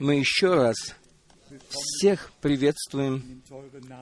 [0.00, 0.76] Мы еще раз
[1.68, 3.42] всех приветствуем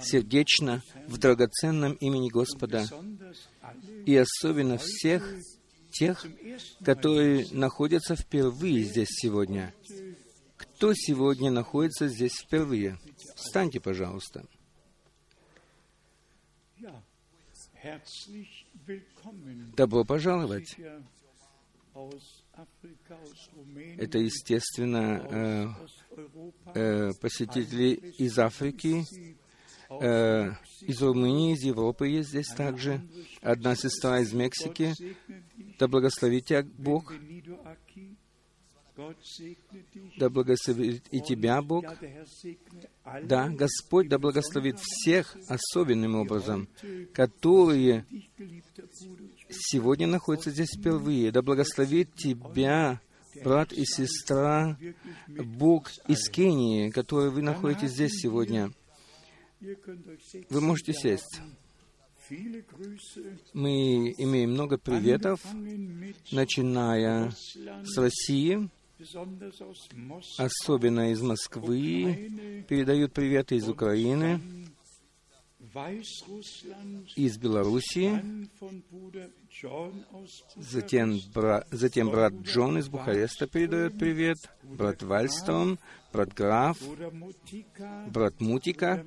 [0.00, 2.86] сердечно в драгоценном имени Господа,
[4.06, 5.34] и особенно всех
[5.90, 6.24] тех,
[6.84, 9.74] которые находятся впервые здесь сегодня.
[10.56, 12.98] Кто сегодня находится здесь впервые?
[13.34, 14.46] Встаньте, пожалуйста.
[19.76, 20.76] Добро пожаловать.
[23.98, 25.68] Это, естественно, э,
[26.74, 29.04] э, посетители из Африки,
[30.00, 33.00] э, из Румынии, из Европы есть здесь также.
[33.42, 34.94] Одна сестра из Мексики.
[35.78, 37.12] Да благословит тебя Бог.
[40.18, 41.84] Да благословит и тебя Бог.
[43.24, 46.68] Да, Господь да благословит всех особенным образом,
[47.12, 48.04] которые
[49.50, 51.32] сегодня находятся здесь впервые.
[51.32, 53.00] Да благословит тебя,
[53.44, 54.76] брат и сестра,
[55.28, 58.72] Бог из Кении, которые вы находитесь здесь сегодня.
[59.60, 61.40] Вы можете сесть.
[63.52, 65.40] Мы имеем много приветов,
[66.30, 68.70] начиная с России,
[70.38, 74.40] особенно из Москвы, передают приветы из Украины,
[77.16, 78.48] из Белоруссии,
[80.56, 85.78] затем, бра, затем брат Джон из Бухареста передает привет, брат Вальстром,
[86.12, 86.78] брат Граф,
[88.08, 89.04] брат Мутика,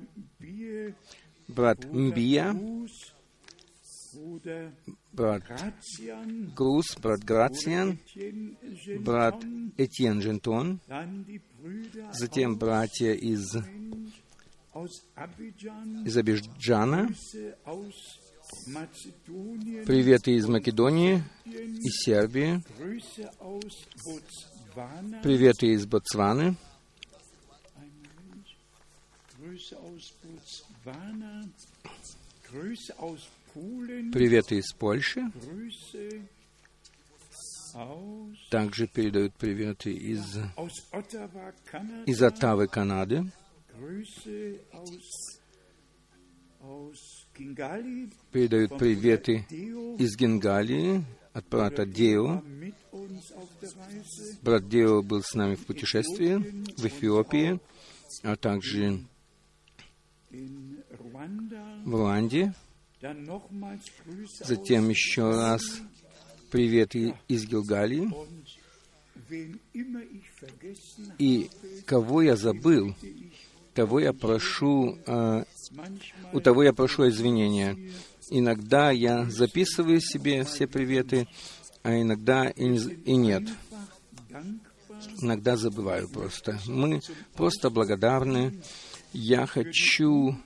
[1.48, 2.54] брат Мбия,
[5.12, 5.42] брат
[6.56, 7.98] Груз, брат Грациан,
[9.00, 9.42] брат
[9.76, 10.80] Этьен Жентон,
[12.12, 13.56] затем братья из,
[16.04, 17.08] из Абиджана,
[19.86, 22.62] приветы из Македонии и Сербии,
[25.22, 26.56] приветы из Ботсваны,
[34.12, 35.30] Приветы из Польши.
[38.50, 40.38] Также передают приветы из,
[42.06, 43.30] из Оттавы, Канады.
[48.32, 49.44] Передают приветы
[49.98, 52.42] из Генгалии от брата Део.
[54.42, 56.36] Брат Део был с нами в путешествии
[56.76, 57.58] в Эфиопии,
[58.22, 59.00] а также
[60.30, 62.54] в Руанде.
[64.40, 65.62] Затем еще раз
[66.50, 68.08] привет из Гилгалии.
[71.18, 71.50] И
[71.86, 72.94] кого я забыл,
[73.74, 75.44] того я прошу, э,
[76.32, 77.76] у того я прошу извинения.
[78.30, 81.28] Иногда я записываю себе все приветы,
[81.82, 82.74] а иногда и,
[83.04, 83.42] и нет.
[85.20, 86.58] Иногда забываю просто.
[86.66, 87.00] Мы
[87.34, 88.60] просто благодарны.
[89.12, 90.36] Я хочу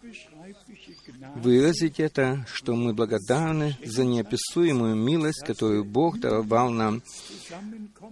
[1.36, 7.02] выразить это, что мы благодарны за неописуемую милость, которую Бог даровал нам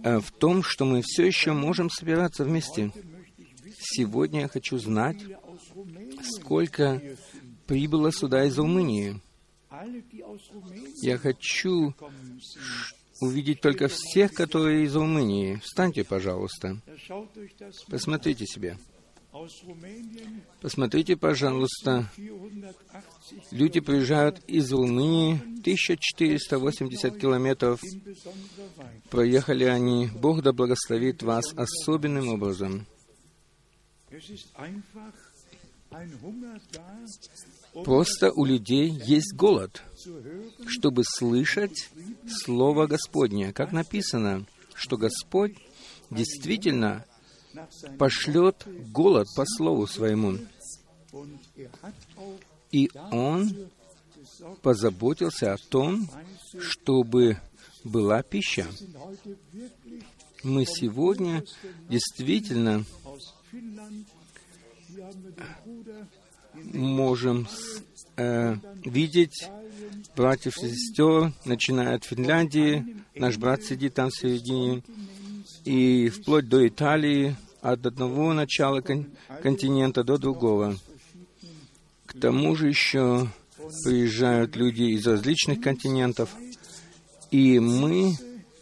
[0.03, 2.91] э, в том, что мы все еще можем собираться вместе.
[3.89, 5.17] Сегодня я хочу знать,
[6.21, 7.01] сколько
[7.67, 9.21] прибыло сюда из Румынии.
[11.01, 11.93] Я хочу
[13.21, 15.61] увидеть только всех, которые из Румынии.
[15.63, 16.81] Встаньте, пожалуйста.
[17.89, 18.77] Посмотрите себе.
[20.61, 22.09] Посмотрите, пожалуйста,
[23.51, 27.79] люди приезжают из Румынии, 1480 километров
[29.09, 30.07] проехали они.
[30.07, 32.85] Бог да благословит вас особенным образом.
[37.83, 39.83] Просто у людей есть голод,
[40.67, 41.89] чтобы слышать
[42.27, 45.55] Слово Господне, как написано, что Господь
[46.09, 47.05] действительно
[47.97, 50.37] пошлет голод по слову своему.
[52.71, 53.69] И он
[54.61, 56.09] позаботился о том,
[56.59, 57.39] чтобы
[57.83, 58.67] была пища.
[60.43, 61.43] Мы сегодня
[61.89, 62.85] действительно
[66.73, 67.47] можем
[68.15, 68.55] э,
[68.85, 69.49] видеть
[70.15, 74.83] братьев и сестер, начиная от Финляндии, наш брат сидит там в середине,
[75.65, 79.07] и вплоть до Италии, от одного начала кон-
[79.41, 80.77] континента до другого.
[82.05, 83.27] К тому же еще
[83.83, 86.33] приезжают люди из различных континентов,
[87.31, 88.13] и мы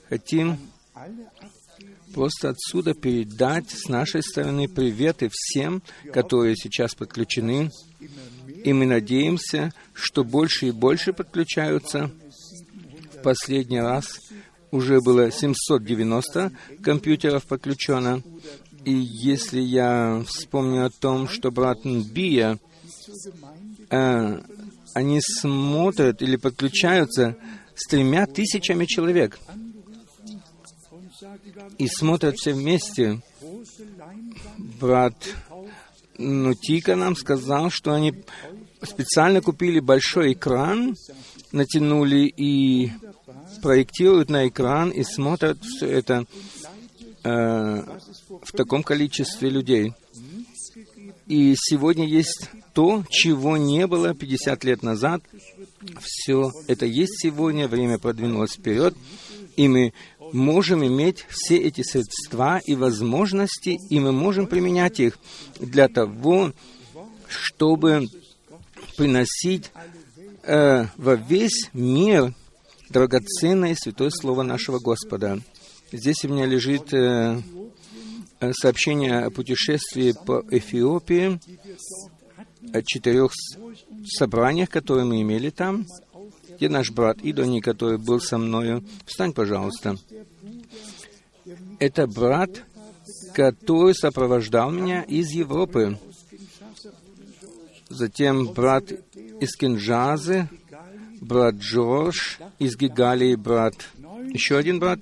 [0.10, 0.58] хотим
[2.15, 5.83] просто отсюда передать с нашей стороны приветы всем,
[6.13, 7.69] которые сейчас подключены,
[8.63, 12.09] и мы надеемся, что больше и больше подключаются.
[13.13, 14.21] В последний раз
[14.71, 18.23] уже было 790 компьютеров подключено.
[18.85, 22.59] И если я вспомню о том, что брат Бия,
[23.89, 24.41] э,
[24.94, 27.35] они смотрят или подключаются
[27.75, 29.38] с тремя тысячами человек
[31.77, 33.21] и смотрят все вместе.
[34.57, 35.15] Брат
[36.17, 38.13] Нутика нам сказал, что они
[38.81, 40.95] специально купили большой экран,
[41.51, 42.91] натянули и
[43.62, 46.25] проектируют на экран и смотрят все это
[47.23, 49.94] э, в таком количестве людей.
[51.27, 55.23] И сегодня есть то, чего не было 50 лет назад.
[56.00, 58.95] Все это есть сегодня, время продвинулось вперед,
[59.56, 59.94] и мы
[60.33, 65.18] можем иметь все эти средства и возможности, и мы можем применять их
[65.60, 66.51] для того,
[67.27, 68.07] чтобы
[68.98, 69.72] приносить
[70.44, 72.33] э, во весь мир
[72.89, 75.42] драгоценное святое Слово нашего Господа.
[75.92, 77.42] Здесь у меня лежит э,
[78.39, 81.39] э сообщение о путешествии по Эфиопии,
[82.74, 83.31] о четырех
[84.06, 85.86] собраниях, которые мы имели там,
[86.56, 88.83] где наш брат Идони, который был со мною.
[89.06, 89.95] Встань, пожалуйста.
[91.80, 92.63] Это брат,
[93.33, 95.98] который сопровождал меня из Европы.
[97.89, 98.92] Затем брат
[99.39, 100.50] из Кинджазы,
[101.22, 103.75] брат Джордж из Гигалии, брат,
[104.31, 105.00] еще один брат.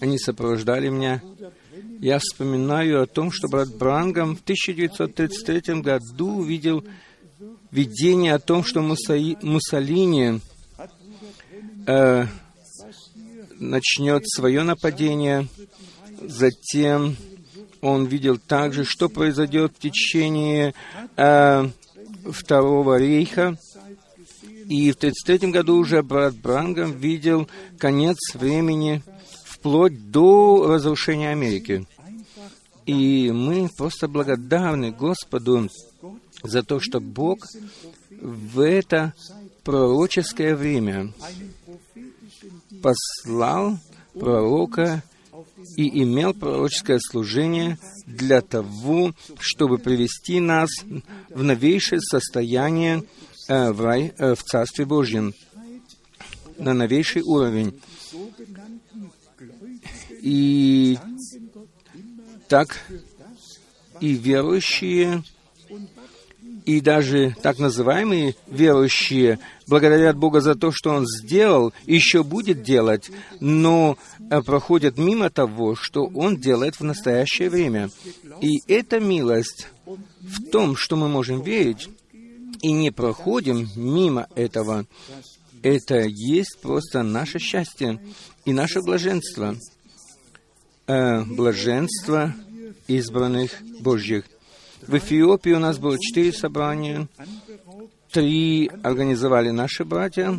[0.00, 1.22] Они сопровождали меня.
[2.00, 6.84] Я вспоминаю о том, что брат Брангам в 1933 году увидел
[7.70, 10.40] видение о том, что Муссолини
[11.86, 12.26] э,
[13.70, 15.48] начнет свое нападение.
[16.22, 17.16] Затем
[17.80, 20.74] он видел также, что произойдет в течение
[21.16, 21.68] э,
[22.30, 23.58] Второго рейха.
[24.68, 29.02] И в 1933 году уже брат Брангам видел конец времени
[29.44, 31.86] вплоть до разрушения Америки.
[32.86, 35.68] И мы просто благодарны Господу
[36.42, 37.46] за то, что Бог
[38.20, 39.12] в это
[39.64, 41.12] пророческое время
[42.84, 43.78] послал
[44.12, 45.02] пророка
[45.76, 50.68] и имел пророческое служение для того, чтобы привести нас
[51.30, 53.02] в новейшее состояние
[53.48, 55.32] э, в, рай, э, в Царстве Божьем,
[56.58, 57.80] на новейший уровень.
[60.20, 60.98] И
[62.48, 62.84] так
[64.00, 65.24] и верующие
[66.64, 73.10] и даже так называемые верующие благодарят Бога за то, что Он сделал, еще будет делать,
[73.40, 73.98] но
[74.30, 77.90] э, проходят мимо того, что Он делает в настоящее время.
[78.40, 81.88] И эта милость в том, что мы можем верить,
[82.62, 84.86] и не проходим мимо этого,
[85.62, 88.00] это есть просто наше счастье
[88.44, 89.56] и наше блаженство.
[90.86, 92.34] Э, блаженство
[92.86, 94.24] избранных Божьих.
[94.86, 97.08] В Эфиопии у нас было четыре собрания.
[98.10, 100.38] Три организовали наши братья.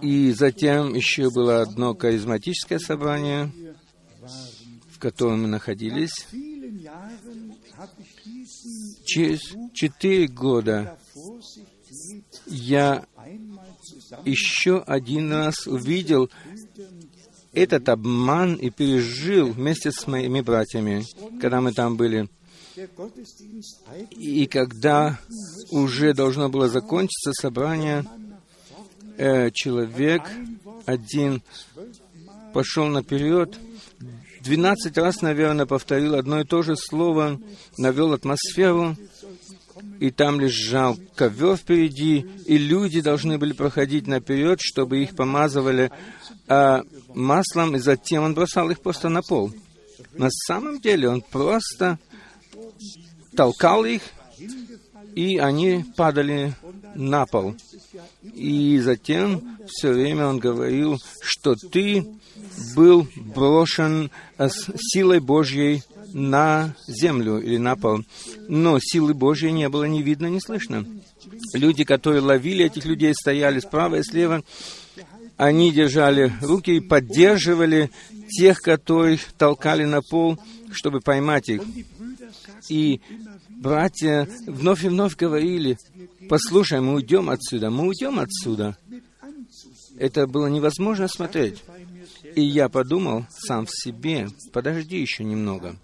[0.00, 3.52] И затем еще было одно харизматическое собрание,
[4.90, 6.26] в котором мы находились.
[9.04, 9.40] Через
[9.74, 10.98] четыре года
[12.46, 13.04] я
[14.24, 16.30] еще один раз увидел
[17.52, 21.04] этот обман и пережил вместе с моими братьями,
[21.40, 22.28] когда мы там были.
[24.10, 25.18] И когда
[25.70, 28.04] уже должно было закончиться собрание,
[29.18, 30.22] э, человек
[30.86, 31.42] один
[32.54, 33.58] пошел наперед,
[34.40, 37.38] двенадцать раз, наверное, повторил одно и то же слово,
[37.76, 38.96] навел атмосферу,
[40.00, 45.92] и там лежал ковер впереди, и люди должны были проходить наперед, чтобы их помазывали
[46.48, 46.82] а,
[47.14, 49.52] маслом, и затем он бросал их просто на пол.
[50.14, 51.98] На самом деле он просто
[53.36, 54.02] толкал их,
[55.14, 56.54] и они падали
[56.94, 57.54] на пол.
[58.34, 62.06] И затем все время он говорил, что ты
[62.74, 65.82] был брошен с силой Божьей
[66.12, 68.00] на землю или на пол.
[68.48, 70.86] Но силы Божьей не было ни видно, ни слышно.
[71.54, 74.42] Люди, которые ловили этих людей, стояли справа и слева,
[75.36, 77.90] они держали руки и поддерживали
[78.28, 80.38] тех, которых толкали на пол,
[80.72, 81.62] чтобы поймать их.
[82.68, 83.00] И
[83.48, 85.78] братья вновь и вновь говорили,
[86.28, 88.76] послушай, мы уйдем отсюда, мы уйдем отсюда.
[89.98, 91.62] Это было невозможно смотреть.
[92.34, 95.76] И я подумал сам в себе, подожди еще немного.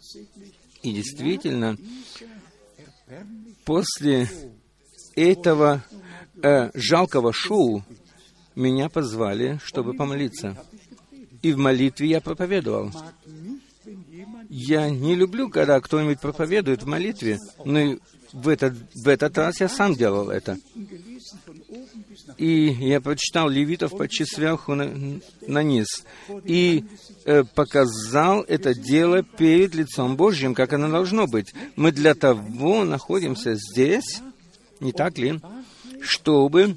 [0.83, 1.77] И действительно,
[3.65, 4.29] после
[5.17, 5.85] этого
[6.43, 7.85] э, жалкого шоу
[8.55, 10.57] меня позвали, чтобы помолиться.
[11.43, 12.91] И в молитве я проповедовал.
[14.49, 17.97] Я не люблю, когда кто-нибудь проповедует в молитве, но
[18.33, 20.59] в этот, в этот раз я сам делал это.
[22.37, 25.87] И я прочитал Левитов почти сверху на, на низ.
[26.45, 26.85] И
[27.25, 31.53] э, показал это дело перед лицом Божьим, как оно должно быть.
[31.77, 34.21] Мы для того находимся здесь,
[34.81, 35.41] не так ли,
[36.01, 36.77] чтобы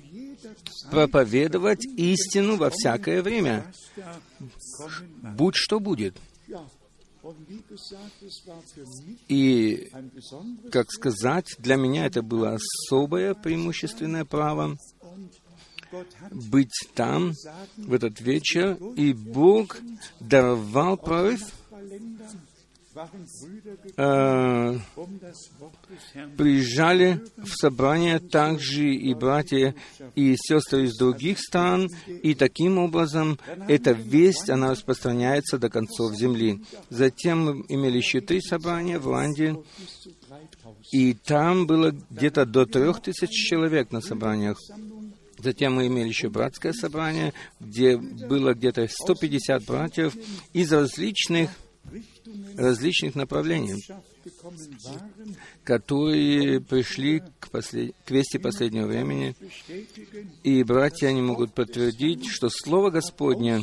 [0.89, 3.65] проповедовать истину во всякое время,
[5.21, 6.15] будь что будет.
[9.27, 9.91] И,
[10.71, 14.77] как сказать, для меня это было особое преимущественное право
[16.31, 17.33] быть там
[17.77, 19.77] в этот вечер, и Бог
[20.19, 21.41] даровал прорыв
[23.97, 24.77] э,
[26.37, 29.75] приезжали в собрание также и братья
[30.15, 36.61] и сестры из других стран, и таким образом эта весть, она распространяется до концов земли.
[36.89, 39.55] Затем мы имели еще три собрания в Ирландии,
[40.91, 44.57] и там было где-то до трех тысяч человек на собраниях.
[45.37, 50.15] Затем мы имели еще братское собрание, где было где-то 150 братьев
[50.53, 51.49] из различных
[52.57, 53.83] различных направлений,
[55.63, 57.95] которые пришли к, послед...
[58.05, 59.35] к вести последнего времени.
[60.43, 63.61] И братья, они могут подтвердить, что Слово Господне,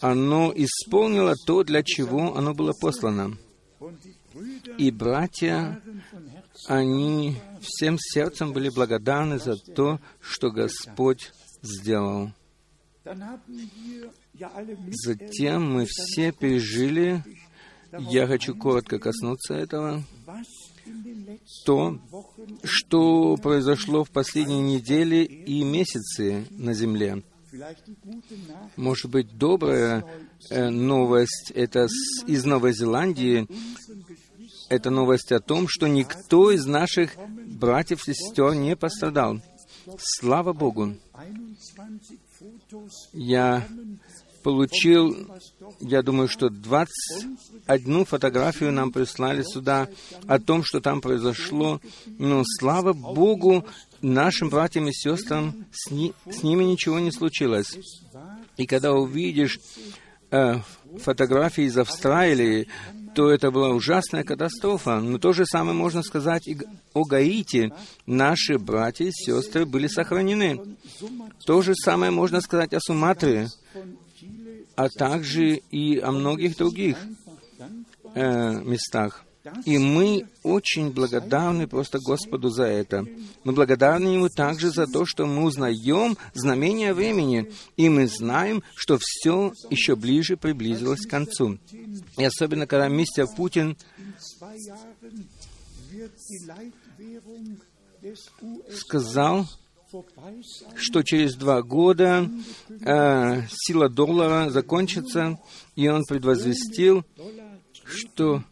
[0.00, 3.36] оно исполнило то, для чего оно было послано.
[4.78, 5.80] И братья,
[6.66, 11.32] они всем сердцем были благодарны за то, что Господь
[11.62, 12.32] сделал.
[15.04, 17.24] Затем мы все пережили,
[17.92, 20.02] я хочу коротко коснуться этого,
[21.64, 21.98] то,
[22.62, 27.22] что произошло в последние недели и месяцы на Земле.
[28.76, 30.04] Может быть, добрая
[30.50, 31.88] э, новость это
[32.26, 33.46] из Новой Зеландии.
[34.68, 37.16] Это новость о том, что никто из наших
[37.46, 39.40] братьев и сестер не пострадал.
[39.98, 40.94] Слава Богу!
[43.14, 43.66] Я
[44.42, 45.16] получил,
[45.80, 49.88] я думаю, что 21 фотографию нам прислали сюда
[50.26, 51.80] о том, что там произошло.
[52.18, 53.66] Но слава Богу,
[54.00, 57.78] нашим братьям и сестрам с, ни, с ними ничего не случилось.
[58.56, 59.58] И когда увидишь
[60.30, 60.56] э,
[60.98, 62.68] фотографии из Австралии,
[63.14, 65.00] то это была ужасная катастрофа.
[65.00, 66.56] Но то же самое можно сказать и
[66.94, 67.72] о Гаити.
[68.06, 70.76] Наши братья и сестры были сохранены.
[71.44, 73.48] То же самое можно сказать о Суматре
[74.78, 76.96] а также и о многих других
[78.14, 79.24] э, местах.
[79.64, 83.04] И мы очень благодарны просто Господу за это.
[83.42, 88.98] Мы благодарны Ему также за то, что мы узнаем знамения времени, и мы знаем, что
[89.00, 91.58] все еще ближе приблизилось к концу.
[92.16, 93.76] И особенно, когда мистер Путин
[98.76, 99.48] сказал,
[100.76, 102.28] что через два года
[102.68, 105.38] э, сила доллара закончится,
[105.76, 107.04] и он предвозвестил,
[107.84, 108.42] что,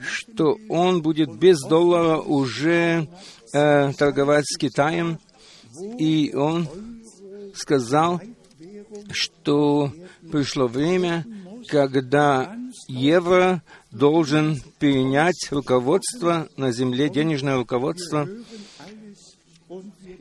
[0.00, 3.08] что он будет без доллара уже
[3.54, 5.18] э, торговать с Китаем,
[5.98, 6.68] и он
[7.54, 8.20] сказал,
[9.10, 9.92] что
[10.30, 11.24] пришло время,
[11.68, 12.54] когда
[12.88, 18.28] евро должен перенять руководство на земле, денежное руководство,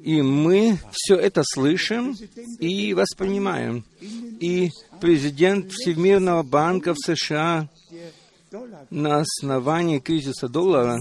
[0.04, 2.16] и мы все это слышим
[2.60, 3.86] и воспринимаем.
[4.02, 4.70] И
[5.00, 7.70] президент Всемирного банка в США
[8.90, 11.00] на основании кризиса доллара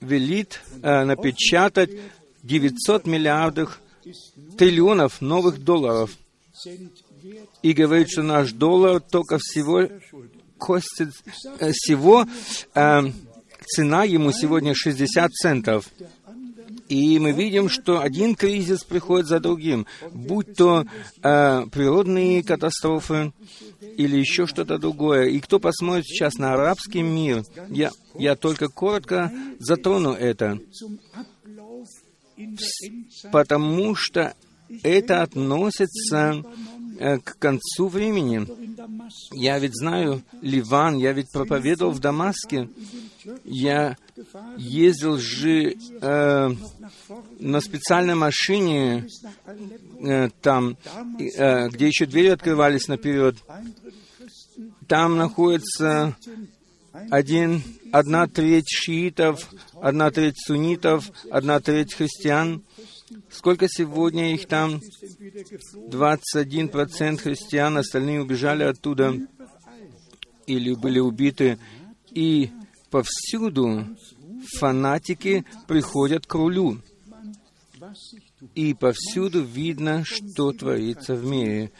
[0.00, 1.90] велит э, напечатать
[2.44, 3.80] 900 миллиардов
[4.56, 6.16] триллионов новых долларов.
[7.62, 9.88] И говорит, что наш доллар только всего
[10.58, 11.10] костит,
[11.58, 12.24] э, всего
[12.74, 13.00] э,
[13.66, 15.90] цена ему сегодня 60 центов.
[16.88, 20.84] И мы видим, что один кризис приходит за другим, будь то
[21.22, 23.32] э, природные катастрофы
[23.96, 25.26] или еще что-то другое.
[25.26, 30.60] И кто посмотрит сейчас на арабский мир, я, я только коротко затрону это,
[33.32, 34.34] потому что
[34.82, 36.42] это относится
[36.98, 38.46] к концу времени.
[39.32, 42.68] Я ведь знаю Ливан, я ведь проповедовал в Дамаске.
[43.44, 43.96] Я
[44.56, 46.50] ездил же э,
[47.40, 49.06] на специальной машине
[50.00, 50.76] э, там,
[51.18, 53.36] э, где еще двери открывались наперед.
[54.86, 56.16] Там находится
[57.10, 57.62] один,
[57.92, 59.50] одна треть шиитов,
[59.80, 62.62] одна треть суннитов, одна треть христиан.
[63.30, 64.80] Сколько сегодня их там?
[65.90, 69.14] 21% христиан, остальные убежали оттуда
[70.46, 71.58] или были убиты.
[72.10, 72.50] И
[72.90, 73.86] повсюду
[74.58, 76.80] фанатики приходят к рулю.
[78.54, 81.72] И повсюду видно, что творится в мире.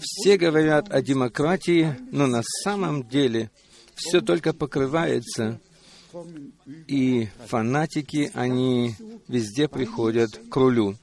[0.00, 3.50] Все говорят о демократии, но на самом деле
[3.94, 5.60] все только покрывается.
[6.86, 8.94] И фанатики, они
[9.28, 10.96] везде приходят к рулю.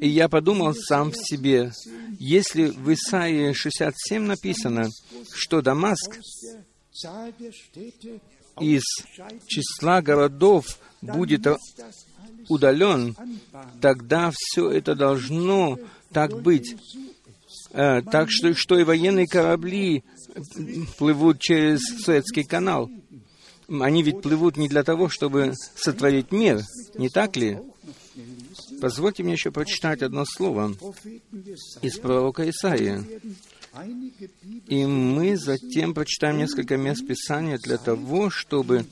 [0.00, 1.72] И я подумал сам в себе,
[2.18, 4.88] если в Исаии 67 написано,
[5.32, 6.18] что Дамаск
[8.60, 8.82] из
[9.46, 11.46] числа городов будет
[12.48, 13.16] удален,
[13.80, 15.78] тогда все это должно
[16.12, 16.76] так быть.
[17.72, 20.04] Э, так что, что и военные корабли
[20.98, 22.90] плывут через Суэцкий канал.
[23.70, 26.60] Они ведь плывут не для того, чтобы сотворить мир,
[26.94, 27.58] не так ли?
[28.80, 30.74] Позвольте мне еще прочитать одно слово
[31.80, 33.04] из пророка Исаия.
[34.66, 38.84] И мы затем прочитаем несколько мест Писания для того, чтобы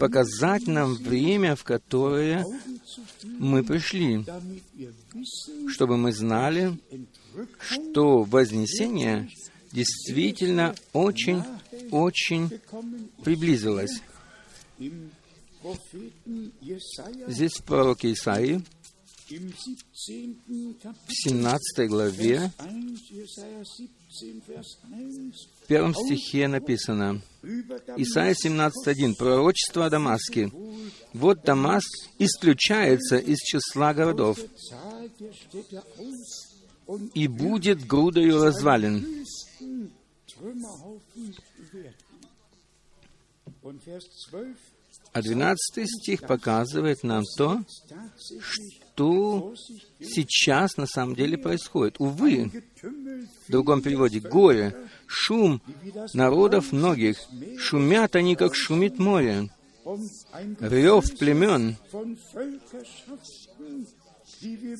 [0.00, 2.44] показать нам время, в которое
[3.22, 4.24] мы пришли,
[5.68, 6.76] чтобы мы знали,
[7.60, 9.28] что Вознесение
[9.72, 12.60] действительно очень-очень
[13.22, 14.00] приблизилось.
[17.28, 18.62] Здесь в пророке Исаии,
[19.30, 22.50] в 17 главе,
[25.62, 27.22] в первом стихе написано,
[27.96, 30.50] Исайя 17.1, пророчество о Дамаске.
[31.12, 34.38] Вот Дамаск исключается из числа городов
[37.14, 39.24] и будет грудою развален.
[45.12, 47.60] А 12 стих показывает нам то,
[48.40, 49.54] что
[50.00, 51.96] сейчас на самом деле происходит.
[51.98, 52.50] Увы,
[52.82, 55.60] в другом переводе, горе, шум
[56.14, 57.18] народов многих,
[57.58, 59.50] шумят они, как шумит море,
[60.60, 61.76] рев племен,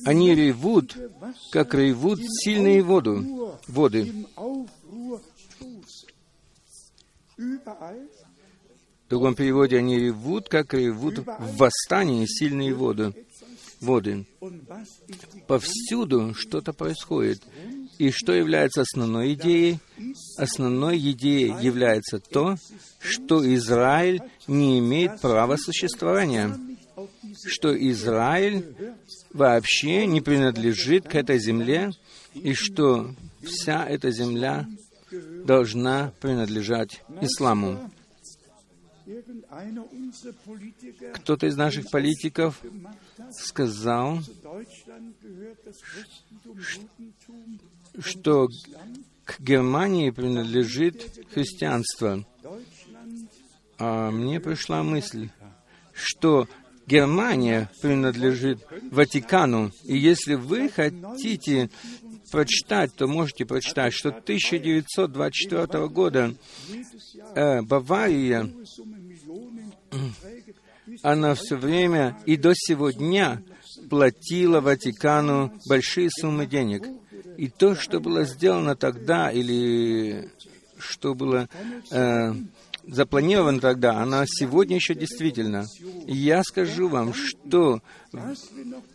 [0.05, 0.97] они ревут,
[1.51, 4.25] как ревут сильные воду, воды.
[9.05, 13.13] В другом переводе они ревут, как ревут в восстании сильные воды.
[13.81, 14.25] воды.
[15.47, 17.41] Повсюду что-то происходит.
[17.97, 19.79] И что является основной идеей?
[20.37, 22.55] Основной идеей является то,
[22.99, 26.57] что Израиль не имеет права существования,
[27.45, 28.75] что Израиль
[29.33, 31.91] вообще не принадлежит к этой земле,
[32.33, 34.67] и что вся эта земля
[35.45, 37.91] должна принадлежать исламу.
[41.15, 42.61] Кто-то из наших политиков
[43.31, 44.19] сказал,
[47.99, 48.47] что
[49.25, 52.25] к Германии принадлежит христианство.
[53.77, 55.29] А мне пришла мысль,
[55.93, 56.47] что
[56.87, 58.59] Германия принадлежит
[58.91, 59.71] Ватикану.
[59.83, 61.69] И если вы хотите
[62.31, 66.33] прочитать, то можете прочитать, что 1924 года
[67.35, 68.49] э, Бавария,
[71.03, 73.43] она все время и до сегодня
[73.89, 76.87] платила Ватикану большие суммы денег.
[77.37, 80.31] И то, что было сделано тогда, или
[80.77, 81.47] что было
[81.91, 82.33] э,
[82.87, 85.65] запланировано тогда, она сегодня еще действительно.
[86.07, 87.81] И я скажу вам, что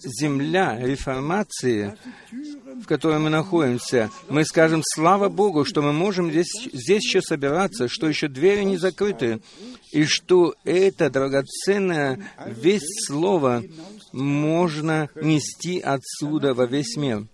[0.01, 1.97] земля реформации,
[2.31, 7.89] в которой мы находимся, мы скажем, слава Богу, что мы можем здесь, здесь еще собираться,
[7.89, 9.41] что еще двери не закрыты,
[9.93, 13.63] и что это драгоценное весь слово
[14.13, 17.27] можно нести отсюда во весь мир.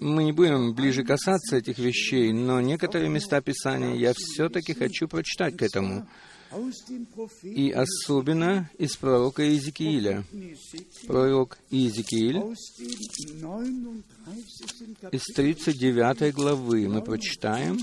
[0.00, 5.56] Мы не будем ближе касаться этих вещей, но некоторые места Писания я все-таки хочу прочитать
[5.56, 6.06] к этому.
[7.42, 10.24] И особенно из пророка Иезекииля.
[11.06, 12.36] Пророк Иезекииль
[15.12, 17.78] из 39 главы мы прочитаем.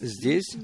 [0.00, 0.56] Здесь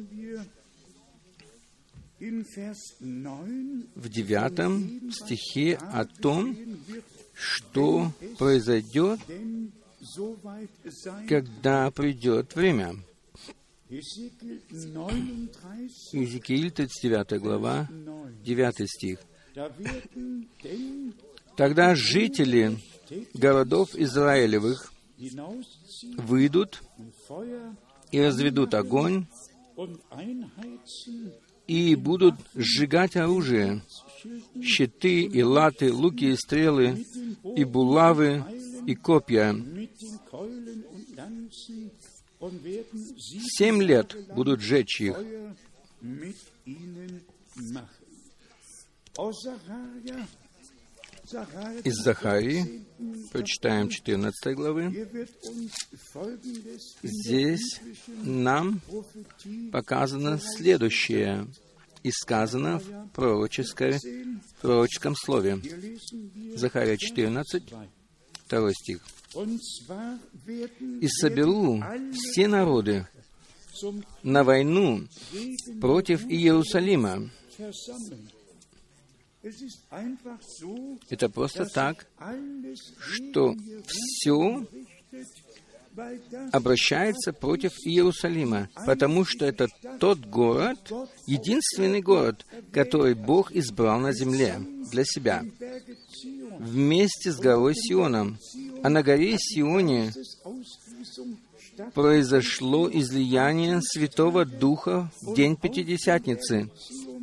[3.94, 6.56] в девятом стихе о том,
[7.40, 9.18] что произойдет,
[11.28, 12.96] когда придет время.
[16.12, 17.88] Иезекииль, 39 глава,
[18.44, 19.18] 9 стих.
[21.56, 22.78] Тогда жители
[23.34, 24.92] городов Израилевых
[26.16, 26.82] выйдут
[28.12, 29.26] и разведут огонь,
[31.66, 33.82] и будут сжигать оружие,
[34.62, 37.04] щиты и латы, луки и стрелы,
[37.56, 38.44] и булавы,
[38.86, 39.54] и копья.
[43.58, 45.16] Семь лет будут жечь их.
[51.84, 52.84] Из Захарии,
[53.30, 55.08] прочитаем 14 главы,
[57.02, 57.80] здесь
[58.24, 58.80] нам
[59.70, 61.46] показано следующее
[62.02, 65.60] и сказано в пророческой, в пророческом слове.
[66.56, 67.62] Захария 14,
[68.48, 69.04] 2 стих.
[71.00, 71.82] «И соберу
[72.12, 73.06] все народы
[74.22, 75.06] на войну
[75.80, 77.30] против Иерусалима,
[81.08, 82.06] это просто так,
[82.98, 83.54] что
[83.86, 84.66] все
[86.52, 90.92] обращается против Иерусалима, потому что это тот город,
[91.26, 95.44] единственный город, который Бог избрал на земле для себя,
[96.58, 98.38] вместе с горой Сионом.
[98.82, 100.12] А на горе Сионе
[101.94, 106.70] произошло излияние Святого Духа в день Пятидесятницы.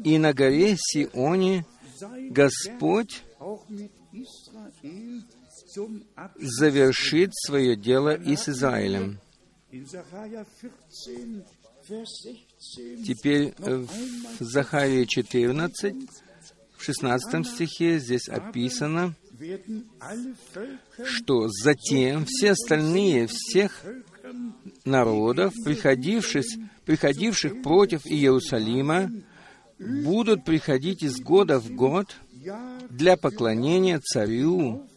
[0.04, 1.66] И на горе Сионе
[2.30, 3.24] Господь
[6.36, 9.20] завершит свое дело и с Израилем.
[13.06, 15.96] Теперь в Захарии 14,
[16.76, 19.16] в 16 стихе здесь описано,
[21.04, 23.84] что затем все остальные всех
[24.84, 26.46] народов, приходивших,
[26.86, 29.12] приходивших против Иерусалима,
[29.80, 32.16] будут приходить из года в год
[32.90, 34.88] для поклонения царю,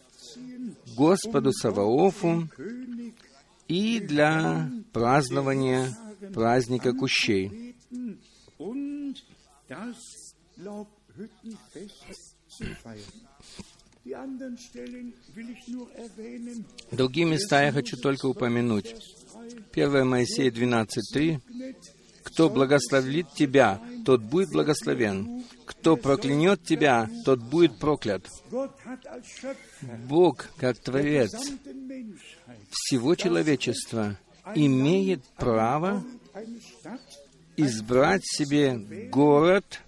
[0.95, 2.49] Господу Саваофу
[3.67, 5.95] и для празднования
[6.33, 7.75] праздника кущей.
[16.91, 18.95] Другие места я хочу только упомянуть.
[19.73, 21.39] 1 Моисея 12.3
[22.23, 25.43] кто благословит тебя, тот будет благословен.
[25.71, 28.27] Кто проклянет тебя, тот будет проклят.
[30.07, 31.31] Бог, как Творец
[32.69, 34.17] всего человечества,
[34.55, 36.03] имеет право
[37.57, 38.77] избрать себе
[39.11, 39.81] город,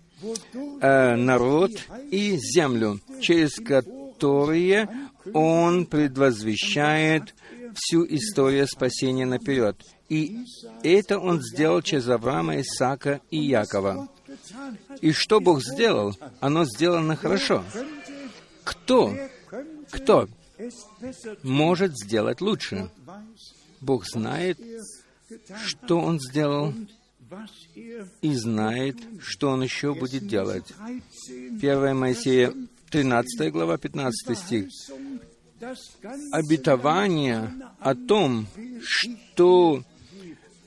[0.81, 1.71] э, народ
[2.11, 4.89] и землю, через которые
[5.33, 7.33] Он предвозвещает
[7.75, 9.77] всю историю спасения наперед.
[10.09, 10.45] И
[10.83, 14.09] это он сделал через Авраама, Исаака и Якова.
[15.01, 16.15] И что Бог сделал?
[16.39, 17.63] Оно сделано хорошо.
[18.63, 19.15] Кто?
[19.91, 20.27] Кто
[21.43, 22.89] может сделать лучше?
[23.81, 24.59] Бог знает,
[25.65, 26.73] что Он сделал,
[28.21, 30.65] и знает, что Он еще будет делать.
[31.27, 32.53] 1 Моисея,
[32.89, 34.67] 13 глава, 15 стих.
[36.31, 38.47] Обетование о том,
[38.83, 39.83] что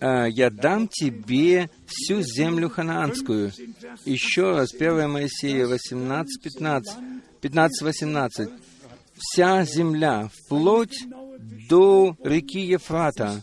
[0.00, 3.52] я дам тебе всю землю ханаанскую.
[4.04, 6.96] Еще раз, 1 Моисея 18, 15,
[7.40, 8.48] 15, 18.
[9.18, 10.98] Вся земля, вплоть
[11.68, 13.42] до реки Ефрата.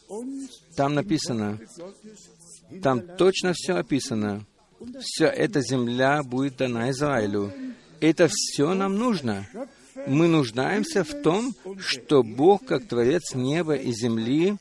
[0.75, 1.59] Там написано,
[2.81, 4.45] там точно все описано.
[4.99, 7.51] Вся эта земля будет дана Израилю.
[7.99, 9.47] Это все нам нужно.
[10.07, 14.57] Мы нуждаемся в том, что Бог, как Творец неба и земли,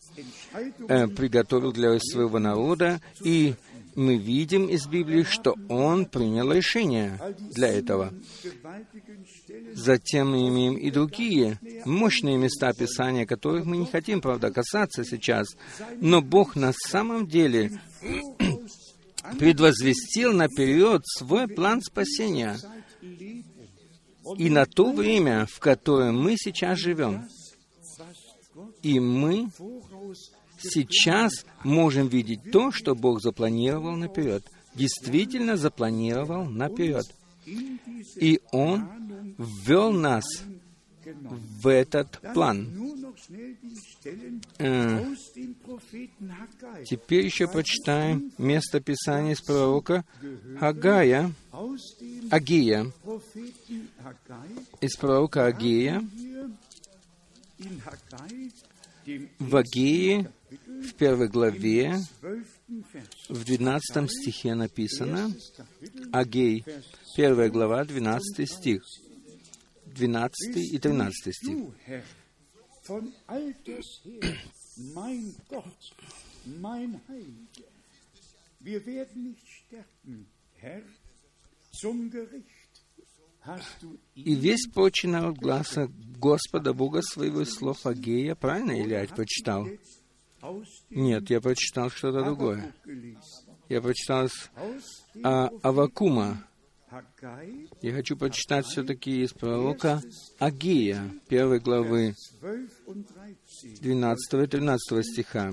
[1.17, 3.55] приготовил для своего народа, и
[3.95, 7.19] мы видим из Библии, что Он принял решение
[7.51, 8.12] для этого.
[9.75, 15.49] Затем мы имеем и другие мощные места Писания, которых мы не хотим, правда, касаться сейчас.
[16.01, 17.81] Но Бог на самом деле
[19.38, 22.57] предвозвестил наперед свой план спасения.
[24.38, 27.27] И на то время, в которое мы сейчас живем,
[28.83, 29.49] и мы
[30.62, 31.33] сейчас
[31.64, 34.44] можем видеть то, что Бог запланировал наперед.
[34.75, 37.05] Действительно запланировал наперед.
[38.16, 38.88] И Он
[39.38, 40.25] ввел нас
[41.05, 42.68] в этот план.
[44.59, 45.05] Э,
[46.85, 50.05] теперь еще прочитаем место Писания из пророка
[50.59, 51.33] Хагая,
[52.31, 52.87] Агия,
[54.81, 56.03] из пророка Агия,
[59.38, 61.99] в Агии, в первой главе,
[63.29, 65.35] в 12 стихе написано,
[66.12, 66.65] Агей,
[67.17, 68.83] первая глава, 12 стих,
[69.87, 71.57] 12 и 13 стих.
[78.65, 79.65] wir werden nicht
[80.61, 80.83] Herr,
[81.73, 82.62] zum Gericht
[84.14, 88.35] И весь прочий народ гласа Господа Бога своего из слов Агея.
[88.35, 89.66] Правильно или я прочитал?
[90.90, 92.74] Нет, я прочитал что-то другое.
[93.68, 94.81] Я прочитал dem
[95.24, 96.46] а, Авакума.
[97.81, 100.02] Я хочу прочитать все-таки из пророка
[100.38, 103.81] Агея, первой главы 12 und 13.
[103.81, 105.52] 12 и 13 стиха.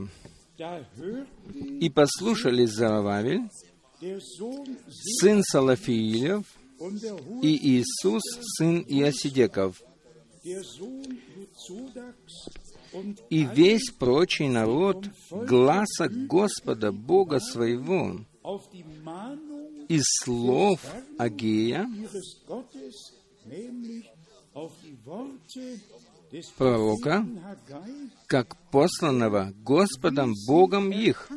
[1.80, 3.49] «И послушали Зарававель,
[5.21, 6.45] сын Салафиилев,
[7.42, 8.22] и Иисус,
[8.58, 9.82] сын Иосидеков,
[13.30, 18.22] и весь прочий народ гласа Господа Бога своего
[19.89, 20.80] из слов
[26.32, 27.26] des пророка,
[28.28, 31.30] как посланного Господом Богом их.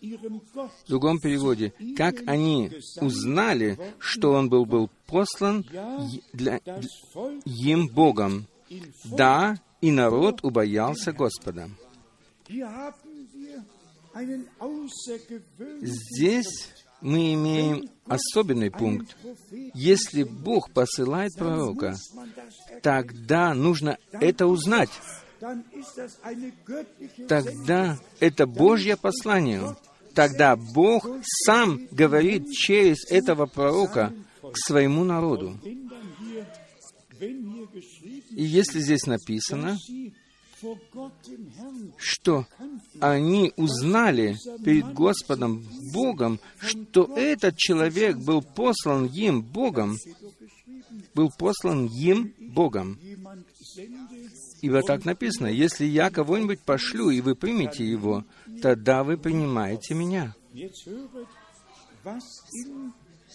[0.00, 5.64] В другом переводе, как они узнали, что он был, был послан
[6.32, 8.46] для, Volk им Богом.
[9.04, 11.68] Да, и народ убоялся Господа.
[15.80, 19.16] Здесь мы имеем особенный пункт.
[19.74, 21.96] Если Бог посылает пророка,
[22.82, 24.90] тогда нужно это узнать.
[27.28, 29.76] Тогда это Божье послание.
[30.18, 31.08] Тогда Бог
[31.46, 35.56] сам говорит через этого пророка к своему народу.
[37.20, 39.78] И если здесь написано,
[41.96, 42.48] что
[42.98, 49.96] они узнали перед Господом Богом, что этот человек был послан им Богом,
[51.14, 52.98] был послан им Богом.
[54.62, 58.24] Ибо так написано, если я кого-нибудь пошлю, и вы примете его,
[58.62, 60.34] тогда вы принимаете меня.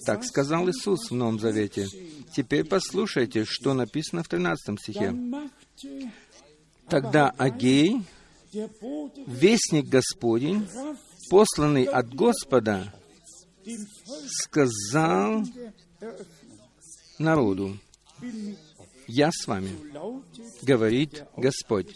[0.06, 1.88] Так сказал Иисус в Новом Завете.
[2.36, 5.16] Теперь послушайте, что написано в 13 стихе.
[6.90, 8.04] Тогда Агей,
[9.28, 10.68] вестник Господень,
[11.30, 12.94] посланный от Господа,
[14.28, 15.44] сказал
[17.20, 17.78] народу,
[19.08, 19.72] «Я с вами»,
[20.62, 21.96] говорит Господь.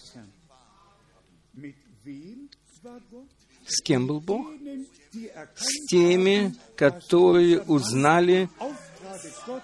[3.66, 4.48] С кем был Бог?
[5.56, 8.50] С теми, которые узнали,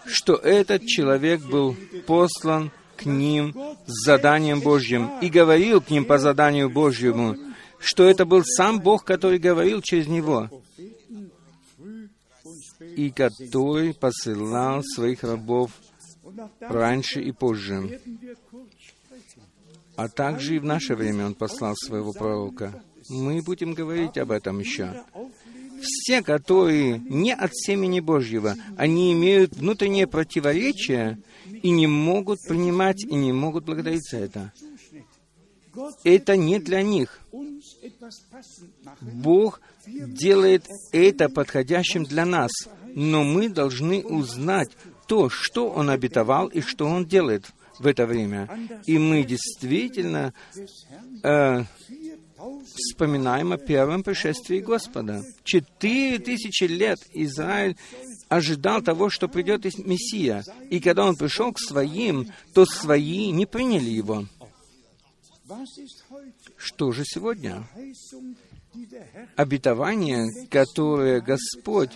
[0.06, 1.76] что этот человек был
[2.08, 7.38] послан к ним с заданием Божьим и говорил к ним по заданию Божьему,
[7.80, 10.50] что это был сам Бог, который говорил через него,
[12.80, 15.72] и который посылал своих рабов
[16.62, 18.00] раньше и позже.
[19.96, 22.84] А также и в наше время Он послал своего пророка.
[23.09, 25.03] Мы будем говорить об этом еще.
[25.81, 31.19] Все, которые не от семени Божьего, они имеют внутреннее противоречие
[31.61, 34.53] и не могут принимать и не могут благодарить за это.
[36.03, 37.19] Это не для них.
[39.01, 42.51] Бог делает это подходящим для нас,
[42.95, 44.69] но мы должны узнать
[45.07, 48.49] то, что Он обетовал и что Он делает в это время.
[48.85, 50.33] И мы действительно
[51.23, 51.63] э,
[52.75, 55.23] вспоминаем о первом пришествии Господа.
[55.43, 57.77] Четыре тысячи лет Израиль
[58.29, 60.43] ожидал того, что придет Мессия.
[60.69, 64.25] И когда он пришел к своим, то свои не приняли его.
[66.58, 67.67] Что же сегодня?
[69.36, 71.91] Обетование, которое Господь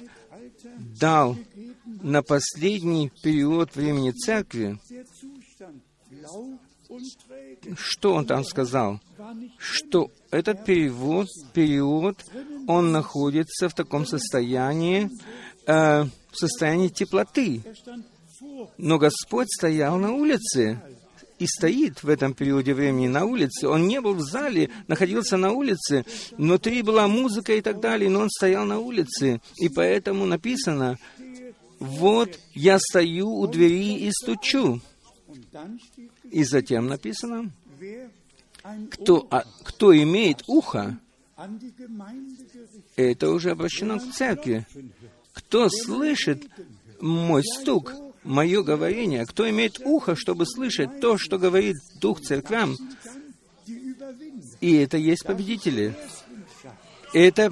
[1.00, 1.38] дал
[1.86, 4.80] на последний период времени Церкви,
[7.76, 9.00] что он там сказал?
[9.58, 12.24] Что этот перевод, период,
[12.68, 15.10] он находится в таком состоянии,
[15.66, 17.64] э, в состоянии теплоты.
[18.78, 20.82] Но Господь стоял на улице
[21.40, 23.68] и стоит в этом периоде времени на улице.
[23.68, 26.06] Он не был в зале, находился на улице.
[26.32, 29.42] Внутри была музыка и так далее, но он стоял на улице.
[29.58, 30.98] И поэтому написано,
[31.80, 34.82] «Вот я стою у двери и стучу».
[36.30, 37.52] И затем написано,
[38.92, 41.00] кто, а, кто имеет ухо,
[42.96, 44.66] это уже обращено к церкви.
[45.34, 46.48] Кто слышит
[47.00, 47.94] мой стук,
[48.24, 52.76] мое говорение, кто имеет ухо, чтобы слышать то, что говорит Дух церквям,
[54.62, 55.96] и это есть победители.
[57.14, 57.50] Это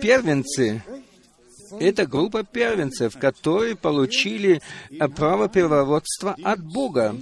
[0.00, 0.82] первенцы,
[1.80, 4.60] это группа первенцев, которые получили
[4.90, 7.16] э, право первородства от Бога.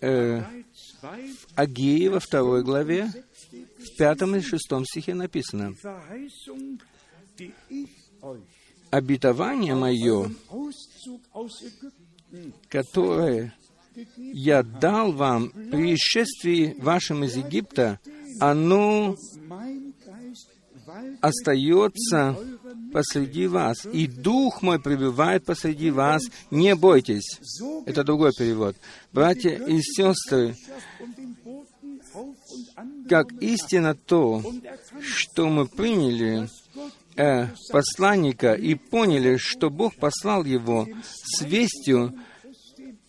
[0.00, 0.42] Э,
[1.00, 1.18] 2
[1.54, 3.10] Агеи во второй главе,
[3.78, 5.74] В пятом и шестом стихе написано,
[8.90, 10.30] «Обетование мое,
[12.68, 13.54] которое
[14.16, 17.98] я дал вам при исшествии вашем из Египта,
[18.40, 19.16] оно
[21.20, 22.36] остается
[22.92, 27.40] посреди вас, и Дух мой пребывает посреди вас, не бойтесь».
[27.86, 28.76] Это другой перевод.
[29.12, 30.56] Братья и сестры,
[33.08, 34.42] как истина то,
[35.02, 36.48] что мы приняли
[37.16, 40.86] э, посланника и поняли, что Бог послал его
[41.24, 42.14] с вестью,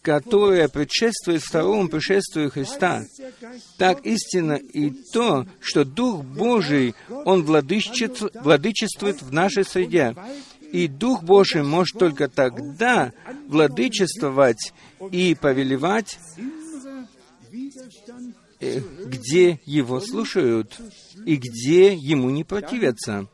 [0.01, 3.03] которая предшествует второму пришествию Христа.
[3.77, 10.15] Так истинно и то, что Дух Божий, Он владычествует, владычествует в нашей среде.
[10.71, 13.13] И Дух Божий может только тогда
[13.47, 14.73] владычествовать
[15.11, 16.17] и повелевать,
[18.59, 20.79] э, где Его слушают
[21.25, 23.27] и где Ему не противятся.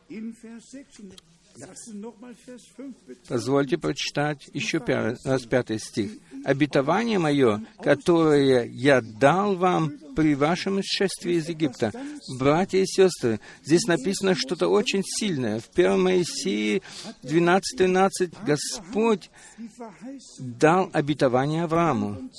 [1.58, 1.86] In Vers 6.
[1.88, 3.28] Lassen nochmal Vers 5 bitte.
[3.28, 4.78] Позвольте прочитать еще
[5.24, 6.12] раз пятый стих.
[6.44, 11.92] «Обетование мое, которое я дал вам при вашем исшествии из Египта».
[12.38, 15.60] Братья и сестры, здесь написано что-то очень сильное.
[15.60, 16.82] В 1 Моисеи
[17.24, 19.30] 12.13 Господь
[20.38, 22.30] дал обетование Аврааму.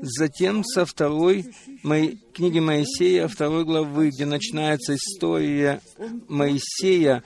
[0.00, 1.46] Затем со второй
[1.82, 5.80] Мо- книги Моисея, второй главы, где начинается история
[6.28, 7.22] Моисея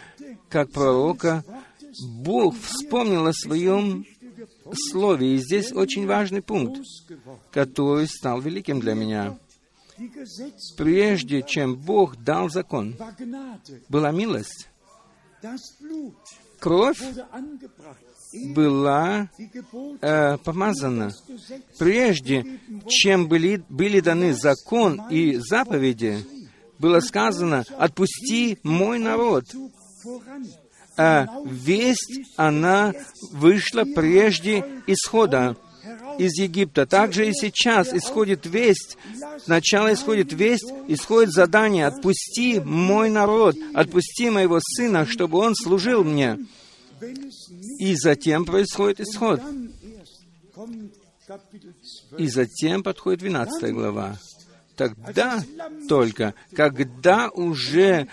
[0.48, 1.44] как пророка,
[2.22, 4.04] Бог вспомнил о своем
[4.90, 5.34] слове.
[5.34, 6.80] И здесь очень важный пункт,
[7.50, 9.38] который стал великим для меня.
[10.76, 12.96] Прежде чем Бог дал закон,
[13.88, 14.68] была милость.
[16.58, 17.02] Кровь
[18.54, 19.28] была
[20.00, 21.10] э, помазана.
[21.78, 22.44] Прежде
[22.86, 26.24] чем были, были даны закон и заповеди,
[26.78, 29.44] было сказано, «Отпусти мой народ».
[30.96, 32.92] А весть, она
[33.32, 35.56] вышла прежде исхода
[36.18, 36.86] из Египта.
[36.86, 38.98] Также и сейчас исходит весть.
[39.42, 46.38] Сначала исходит весть, исходит задание «Отпусти мой народ, отпусти моего сына, чтобы он служил мне».
[47.78, 49.40] И затем происходит исход.
[49.40, 50.22] dann erst
[50.54, 50.92] kommt
[51.30, 51.72] Kapitel
[52.10, 52.20] 12.
[52.20, 54.18] И затем подходит 12 глава.
[54.74, 55.44] Тогда
[55.88, 58.08] только, когда уже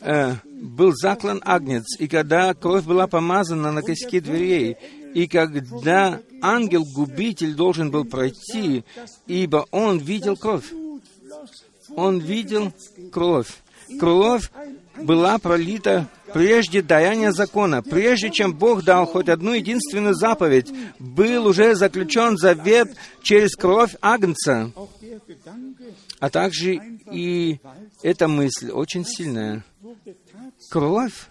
[0.00, 4.76] э, был заклан агнец, и когда кровь была помазана на косяки дверей,
[5.14, 8.84] и когда ангел-губитель должен был пройти,
[9.26, 10.72] ибо он видел кровь.
[11.96, 12.72] Он видел
[13.10, 13.52] кровь.
[13.98, 14.50] Кровь
[14.96, 21.74] была пролита прежде даяния закона, прежде чем Бог дал хоть одну единственную заповедь, был уже
[21.74, 24.70] заключен завет через кровь Агнца.
[26.20, 27.58] А также и
[28.02, 29.64] эта мысль очень сильная.
[30.70, 31.28] Кровь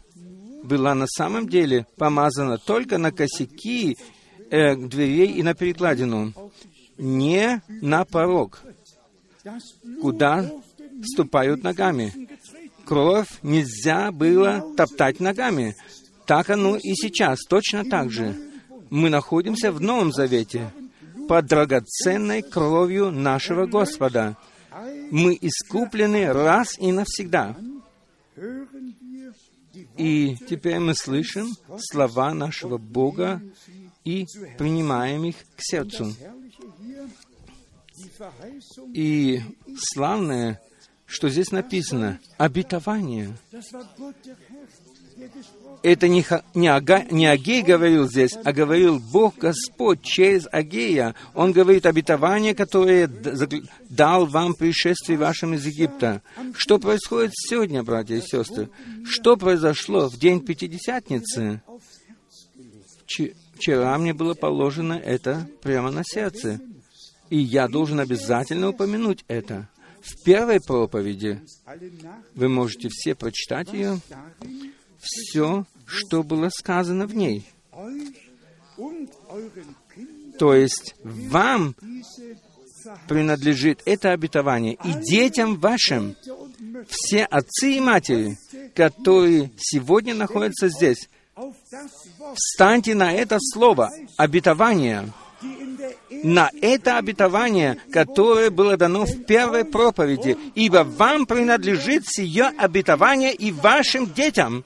[0.63, 3.97] была на самом деле помазана только на косяки
[4.51, 6.33] э, дверей и на перекладину,
[6.97, 8.61] не на порог,
[10.01, 10.51] куда
[11.03, 12.27] ступают ногами.
[12.85, 15.75] Кровь нельзя было топтать ногами.
[16.25, 18.35] Так оно и сейчас, точно так же.
[18.89, 20.73] Мы находимся в Новом Завете,
[21.29, 24.35] под драгоценной кровью нашего Господа.
[25.11, 27.55] Мы искуплены раз и навсегда.
[29.99, 33.41] И теперь мы слышим слова нашего Бога
[34.05, 34.25] и
[34.57, 36.15] принимаем их к сердцу.
[38.93, 39.41] И
[39.93, 40.61] славное,
[41.05, 43.37] что здесь написано, обетование.
[45.81, 51.15] Это не, не, Ага- не Агей говорил здесь, а говорил Бог Господь через Агея.
[51.33, 53.07] Он говорит обетование, которое
[53.89, 56.21] дал вам пришествие вашим из Египта.
[56.55, 58.69] Что происходит сегодня, братья и сестры?
[59.05, 61.61] Что произошло в день Пятидесятницы?
[63.07, 66.59] Вче- Вчера мне было положено это прямо на сердце.
[67.29, 69.69] И я должен обязательно упомянуть это.
[70.01, 71.41] В первой проповеди
[72.35, 73.99] вы можете все прочитать ее,
[74.99, 77.47] все, что было сказано в ней.
[80.37, 81.75] То есть вам
[83.07, 86.15] принадлежит это обетование и детям вашим.
[86.87, 88.37] Все отцы и матери,
[88.73, 91.09] которые сегодня находятся здесь,
[92.35, 95.11] встаньте на это слово, обетование,
[96.23, 103.51] на это обетование, которое было дано в первой проповеди, ибо вам принадлежит сие обетование и
[103.51, 104.65] вашим детям.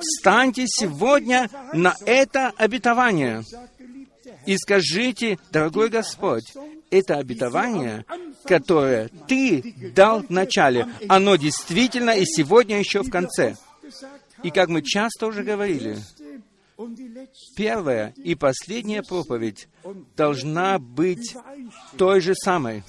[0.00, 3.42] Встаньте сегодня на это обетование
[4.46, 6.54] и скажите, дорогой Господь,
[6.90, 8.04] это обетование,
[8.44, 13.56] которое Ты дал в начале, оно действительно и сегодня еще в конце.
[14.42, 15.98] И как мы часто уже говорили,
[17.56, 19.68] первая и последняя проповедь
[20.16, 21.34] должна быть
[21.96, 22.84] той же самой.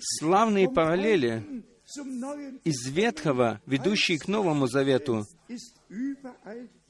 [0.00, 1.62] Славные параллели
[2.64, 5.24] из Ветхого, ведущие к Новому Завету,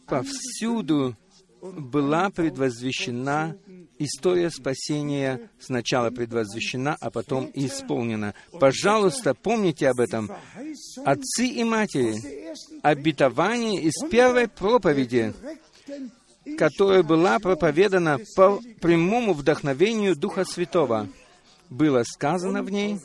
[0.07, 1.17] повсюду
[1.63, 3.57] была предвозвещена
[3.99, 8.35] история спасения, сначала предвозвещена, а потом исполнена.
[8.59, 10.31] Пожалуйста, помните об этом.
[11.05, 12.17] Отцы и матери,
[12.83, 15.35] обетование из первой проповеди,
[16.57, 21.09] которая была проповедана по прямому вдохновению Духа Святого,
[21.69, 22.99] было сказано в ней,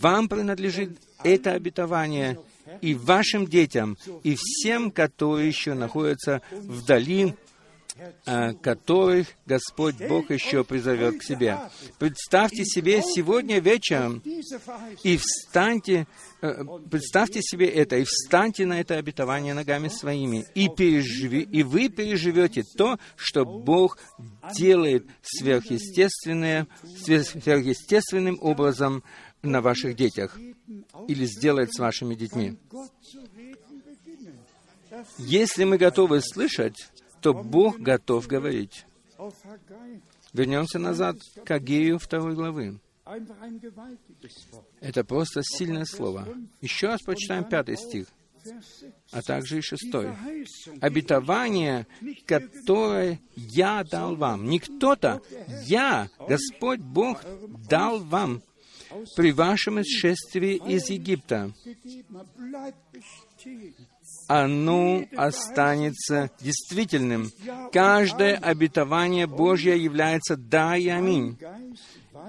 [0.00, 2.38] «Вам принадлежит это обетование,
[2.80, 7.34] и вашим детям, и всем, которые еще находятся вдали
[8.24, 11.58] а, которых Господь Бог еще призовет к себе.
[11.98, 14.22] Представьте себе сегодня вечером
[15.02, 16.06] и встаньте,
[16.40, 21.90] э, представьте себе это, и встаньте на это обетование ногами своими, и, переживи, и вы
[21.90, 23.98] переживете то, что Бог
[24.54, 29.02] делает сверхъестественное, сверхъестественным образом
[29.42, 30.38] на ваших детях
[31.08, 32.58] или сделает с вашими детьми.
[35.18, 36.76] Если мы готовы слышать,
[37.20, 38.86] то Бог готов говорить.
[40.32, 42.80] Вернемся назад к Агею второй главы.
[44.80, 46.28] Это просто сильное слово.
[46.60, 48.06] Еще раз прочитаем пятый стих,
[49.10, 50.10] а также и шестой.
[50.80, 51.86] «Обетование,
[52.26, 54.46] которое я дал вам».
[54.48, 55.20] Не кто-то,
[55.64, 57.22] я, Господь Бог,
[57.68, 58.42] дал вам
[59.16, 61.52] при вашем исшествии из Египта
[64.28, 67.30] оно останется действительным.
[67.72, 71.38] Каждое обетование Божье является «да» и «аминь».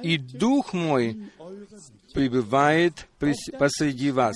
[0.04, 1.30] И Дух мой
[2.14, 4.36] пребывает посреди вас.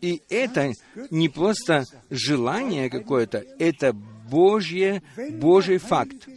[0.00, 0.72] И это
[1.10, 6.28] не просто желание какое-то, это Божье, Божий факт.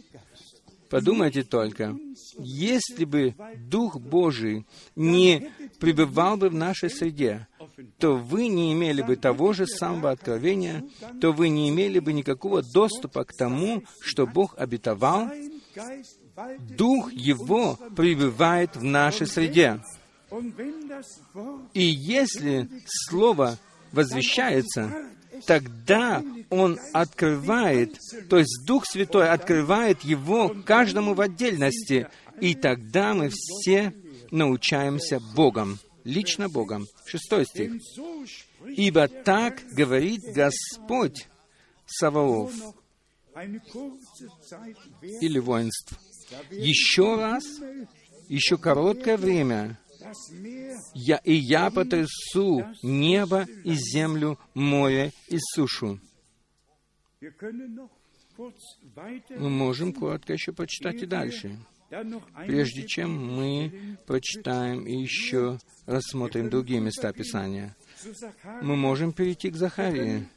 [0.92, 1.96] Подумайте только,
[2.38, 7.48] если бы Дух Божий не пребывал бы в нашей среде,
[7.98, 10.84] то вы не имели бы того же самого откровения,
[11.18, 15.30] то вы не имели бы никакого доступа к тому, что Бог обетовал.
[16.76, 19.80] Дух Его пребывает в нашей среде.
[21.72, 23.56] И если Слово
[23.92, 24.92] возвещается,
[25.46, 27.96] тогда Он открывает,
[28.28, 32.08] то есть Дух Святой открывает его каждому в отдельности,
[32.40, 33.92] и тогда мы все
[34.30, 36.86] научаемся Богом, лично Богом.
[37.06, 37.72] Шестой стих.
[38.66, 41.28] «Ибо так говорит Господь
[41.86, 42.52] Саваоф»
[45.20, 45.98] или воинств.
[46.50, 47.44] Еще раз,
[48.28, 49.78] еще короткое время,
[50.94, 56.00] я, и я потрясу небо и землю, море и сушу.
[59.30, 61.58] Мы можем коротко еще почитать и дальше.
[62.46, 67.76] Прежде чем мы прочитаем и еще рассмотрим другие места Писания,
[68.62, 70.28] мы можем перейти к Захарии.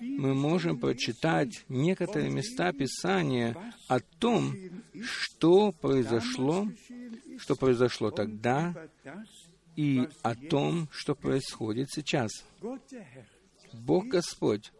[0.00, 3.56] Мы можем прочитать некоторые места Писания
[3.88, 4.54] о том,
[5.02, 6.66] что произошло
[7.38, 8.74] что произошло тогда
[9.76, 12.30] и о том, что происходит сейчас.
[13.72, 14.72] Бог Господь,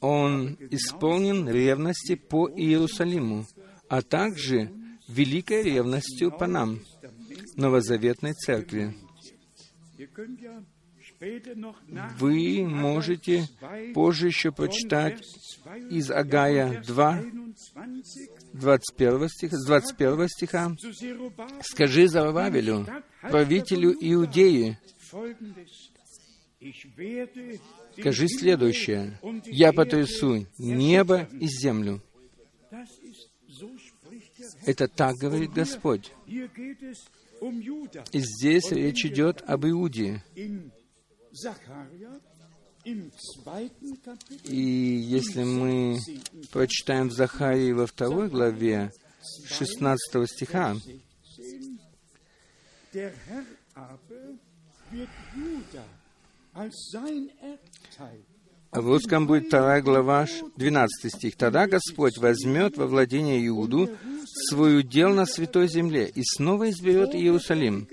[0.00, 3.46] Он исполнен ревности по Иерусалиму,
[3.88, 4.70] а также
[5.08, 6.80] великой ревностью по нам,
[7.56, 8.94] новозаветной церкви.
[12.18, 13.48] Вы можете
[13.94, 15.22] позже еще прочитать
[15.90, 17.22] из Агая 2,
[18.52, 20.76] 21 стиха, с 21 стиха.
[21.62, 22.86] «Скажи Зававелю,
[23.22, 24.78] правителю Иудеи,
[27.98, 32.02] скажи следующее, «Я потрясу небо и землю».
[34.66, 36.12] Это так говорит Господь.
[38.12, 40.22] И здесь речь идет об Иуде.
[44.44, 45.98] И если мы
[46.52, 48.90] прочитаем в Захарии во второй главе
[49.46, 50.76] 16 стиха,
[58.74, 61.36] в русском будет вторая глава, 12 стих.
[61.36, 63.88] «Тогда Господь возьмет во владение Иуду
[64.48, 67.86] свою дел на святой земле и снова изберет Иерусалим,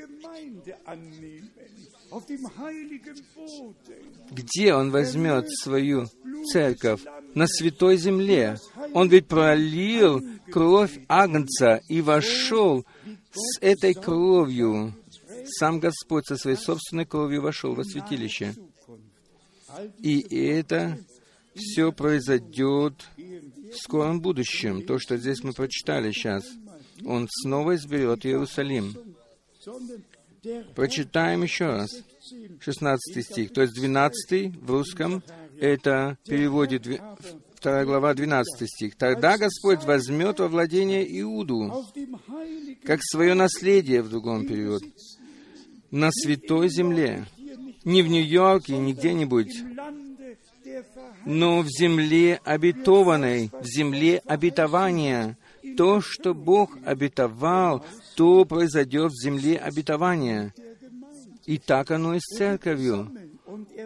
[4.32, 6.08] где Он возьмет свою
[6.52, 7.02] церковь?
[7.36, 8.58] На святой земле,
[8.94, 10.22] Он ведь пролил
[10.52, 12.86] кровь Агнца и вошел
[13.32, 14.94] с этой кровью.
[15.46, 18.54] Сам Господь со своей собственной кровью вошел во святилище.
[20.00, 20.98] И это
[21.56, 24.86] все произойдет в скором будущем.
[24.86, 26.44] То, что здесь мы прочитали сейчас.
[27.06, 28.96] Он снова изберет Иерусалим.
[30.76, 31.90] Прочитаем еще раз.
[32.60, 35.24] 16 стих, то есть 12 в русском,
[35.60, 38.96] это переводит 2 глава, 12 стих.
[38.96, 41.86] «Тогда Господь возьмет во владение Иуду,
[42.84, 44.82] как свое наследие, в другом перевод,
[45.92, 47.26] на святой земле,
[47.84, 49.64] не в Нью-Йорке, не где-нибудь,
[51.26, 55.38] но в земле обетованной, в земле обетования.
[55.78, 60.54] То, что Бог обетовал, то произойдет в земле обетования.
[61.46, 63.12] И так оно и с церковью.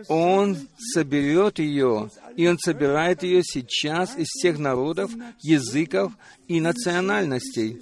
[0.08, 0.58] Он
[0.93, 5.11] соберет ее, и Он собирает ее сейчас из всех народов,
[5.41, 6.13] языков
[6.47, 7.79] и национальностей.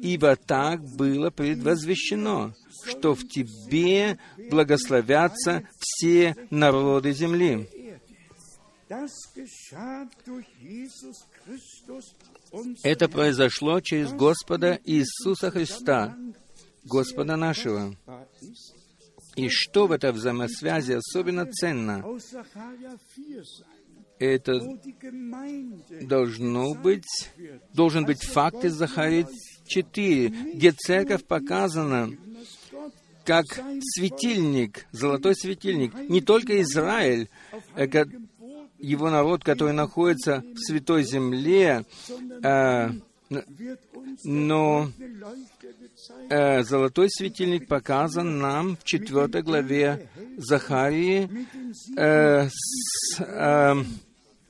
[0.00, 2.54] Ибо так было предвозвещено,
[2.86, 4.18] что в тебе
[4.50, 7.68] благословятся все народы земли.
[12.82, 16.16] Это произошло через Господа Иисуса Христа,
[16.84, 17.96] Господа нашего.
[19.36, 22.04] И что в этой взаимосвязи особенно ценно?
[24.18, 24.60] Это
[26.02, 27.04] должно быть,
[27.72, 29.26] должен быть факт из Захарии
[29.66, 32.10] 4, где церковь показана
[33.24, 33.46] как
[33.80, 35.94] светильник, золотой светильник.
[35.94, 37.28] Не только Израиль,
[37.74, 37.88] э,
[38.78, 41.84] его народ, который находится в Святой Земле,
[42.42, 42.90] э,
[44.22, 44.90] но
[46.30, 51.28] э, золотой светильник показан нам в четвертой главе Захарии
[51.96, 53.74] э, с, э,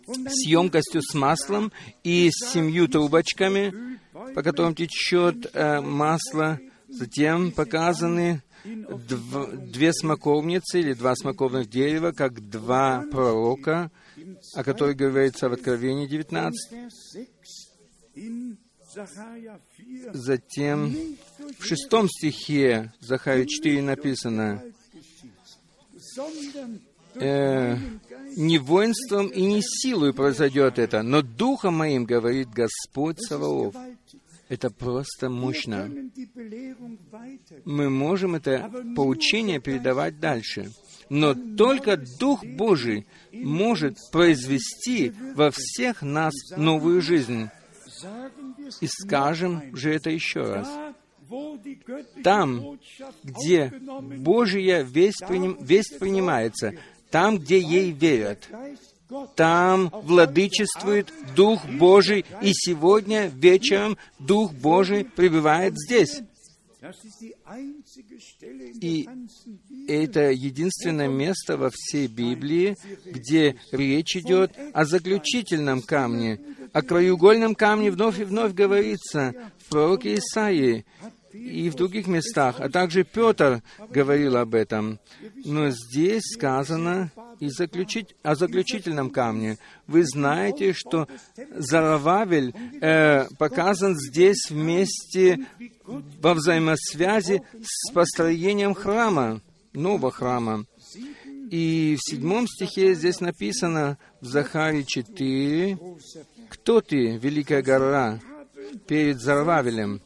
[0.06, 3.98] с емкостью с маслом и с семью трубочками,
[4.34, 6.58] по которым течет э, масло.
[6.88, 13.90] Затем показаны дв, две смоковницы или два смоковных дерева, как два пророка,
[14.54, 16.94] о которых говорится в Откровении 19.
[20.12, 20.94] Затем
[21.58, 24.62] в шестом стихе Захария 4 написано,
[27.14, 27.76] э,
[28.36, 33.74] «Не воинством и не силой произойдет это, но духом моим, говорит Господь Саваоф».
[34.48, 35.90] Это просто мощно.
[37.64, 40.70] Мы можем это поучение передавать дальше.
[41.08, 47.48] Но только Дух Божий может произвести во всех нас новую жизнь.
[48.80, 50.68] И скажем же это еще раз.
[52.22, 52.78] Там,
[53.22, 53.72] где
[54.18, 56.74] Божья весть, приним, весть принимается,
[57.10, 58.48] там, где ей верят,
[59.36, 66.20] там владычествует Дух Божий, и сегодня вечером Дух Божий пребывает здесь.
[68.80, 69.08] И
[69.88, 72.76] это единственное место во всей Библии,
[73.06, 76.40] где речь идет о заключительном камне.
[76.74, 80.84] О краеугольном камне вновь и вновь говорится в пророке Исаии
[81.32, 84.98] и в других местах, а также Петр говорил об этом.
[85.44, 89.56] Но здесь сказано и заключить, о заключительном камне.
[89.86, 91.06] Вы знаете, что
[91.56, 95.46] Зарававель э, показан здесь вместе
[95.86, 99.40] во взаимосвязи с построением храма,
[99.72, 100.64] нового храма.
[101.50, 105.78] И в седьмом стихе здесь написано в Захаре 4,
[106.48, 108.20] «Кто ты, великая гора,
[108.86, 110.00] перед Зарававелем?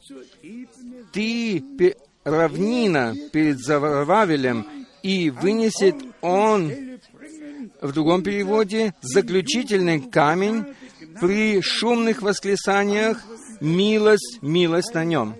[1.11, 4.65] Ты равнина перед Зарававелем,
[5.03, 6.71] и вынесет он
[7.81, 10.65] в другом переводе, заключительный камень
[11.21, 13.23] при шумных восклицаниях
[13.61, 15.35] «Милость, милость на нем».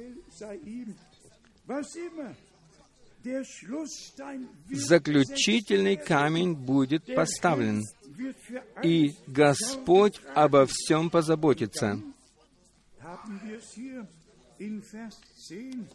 [4.72, 7.84] Заключительный камень будет поставлен,
[8.84, 12.02] и Господь обо всем позаботится.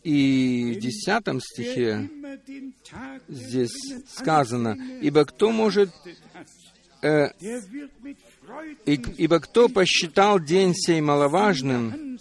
[0.02, 2.08] И в десятом стихе
[3.28, 3.76] здесь
[4.08, 5.90] сказано, «Ибо кто может
[7.02, 7.28] э,
[8.86, 12.18] и, ибо кто посчитал день сей маловажным,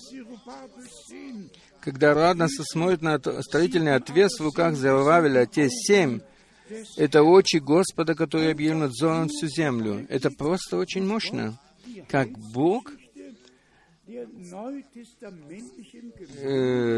[1.79, 6.19] когда радостно смотрит на строительный отвес в руках Зервавеля, те семь,
[6.97, 10.05] это очи Господа, которые объявлены взором всю землю.
[10.09, 11.59] Это просто очень мощно.
[12.07, 12.91] Как Бог
[14.07, 14.25] э,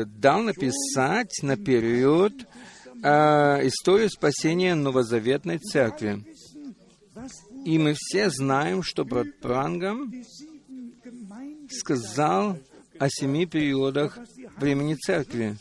[0.05, 2.33] дал написать наперед
[3.03, 6.23] э, историю спасения новозаветной церкви.
[7.65, 10.13] И мы все знаем, что брат Прангам
[11.69, 12.57] сказал
[12.99, 14.17] о семи периодах
[14.57, 15.57] времени Церкви.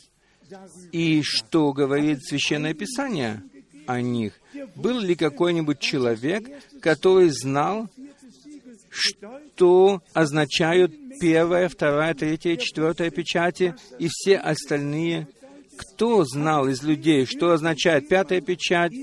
[0.91, 3.41] И что говорит Священное Писание
[3.87, 4.33] о них?
[4.75, 6.47] Был ли какой-нибудь человек,
[6.81, 7.89] который знал,
[8.89, 15.27] что означают первая, вторая, третья, четвертая печати и все остальные?
[15.77, 18.93] Кто знал из людей, что означает пятая печать?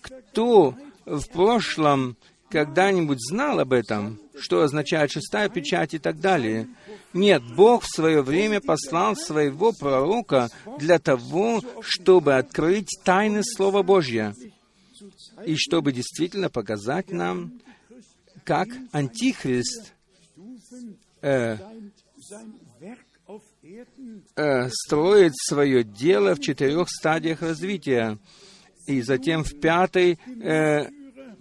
[0.00, 2.16] Кто в прошлом
[2.50, 6.68] когда-нибудь знал об этом, что означает шестая печать и так далее?
[7.12, 10.48] Нет, Бог в свое время послал своего пророка
[10.78, 14.34] для того, чтобы открыть тайны Слова Божьего
[15.44, 17.60] и чтобы действительно показать нам,
[18.44, 19.92] как Антихрист
[21.22, 21.56] э,
[24.36, 28.18] э, строит свое дело в четырех стадиях развития.
[28.86, 30.88] И затем в пятой э,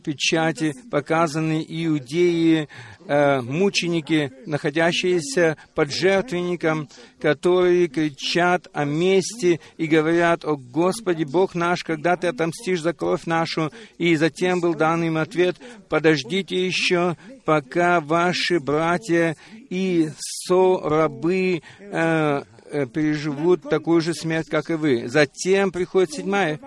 [0.04, 2.68] печати показаны иудеи,
[3.08, 6.90] э, мученики, находящиеся под жертвенником,
[7.20, 13.26] которые кричат о мести и говорят, «О Господи, Бог наш, когда Ты отомстишь за кровь
[13.26, 15.58] нашу?» И затем был дан им ответ,
[15.90, 19.36] «Подождите еще, пока ваши братья
[19.70, 25.08] и со-рабы э, э, переживут такую же смерть, как и вы».
[25.08, 26.60] Затем приходит седьмая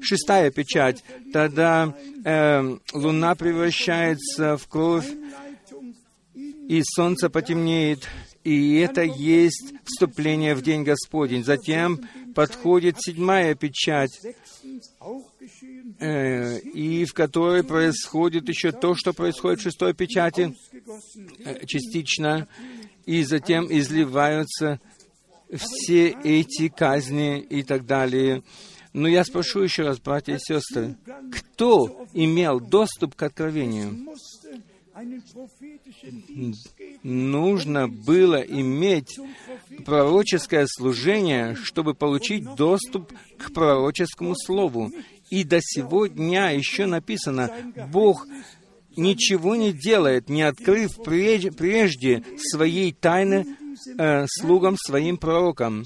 [0.00, 1.94] шестая печать, тогда
[2.24, 5.08] э, луна превращается в кровь,
[6.68, 8.08] и солнце потемнеет,
[8.44, 11.44] и это есть вступление в День Господень.
[11.44, 12.00] Затем
[12.34, 14.20] подходит седьмая печать,
[15.98, 20.54] э, и в которой происходит еще то, что происходит в шестой печати,
[21.44, 22.46] э, частично,
[23.04, 24.80] и затем изливаются
[25.52, 28.42] все эти казни и так далее.
[28.96, 30.96] Но я спрошу еще раз, братья и сестры,
[31.30, 33.94] кто имел доступ к откровению?
[37.02, 39.18] Нужно было иметь
[39.84, 44.90] пророческое служение, чтобы получить доступ к пророческому слову.
[45.28, 47.50] И до сегодня еще написано,
[47.92, 48.26] Бог
[48.96, 53.44] ничего не делает, не открыв прежде своей тайны
[53.98, 55.84] э, слугам, своим пророкам.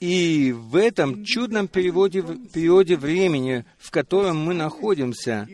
[0.00, 2.22] И в этом чудном переводе,
[2.52, 5.48] периоде времени, в котором мы находимся,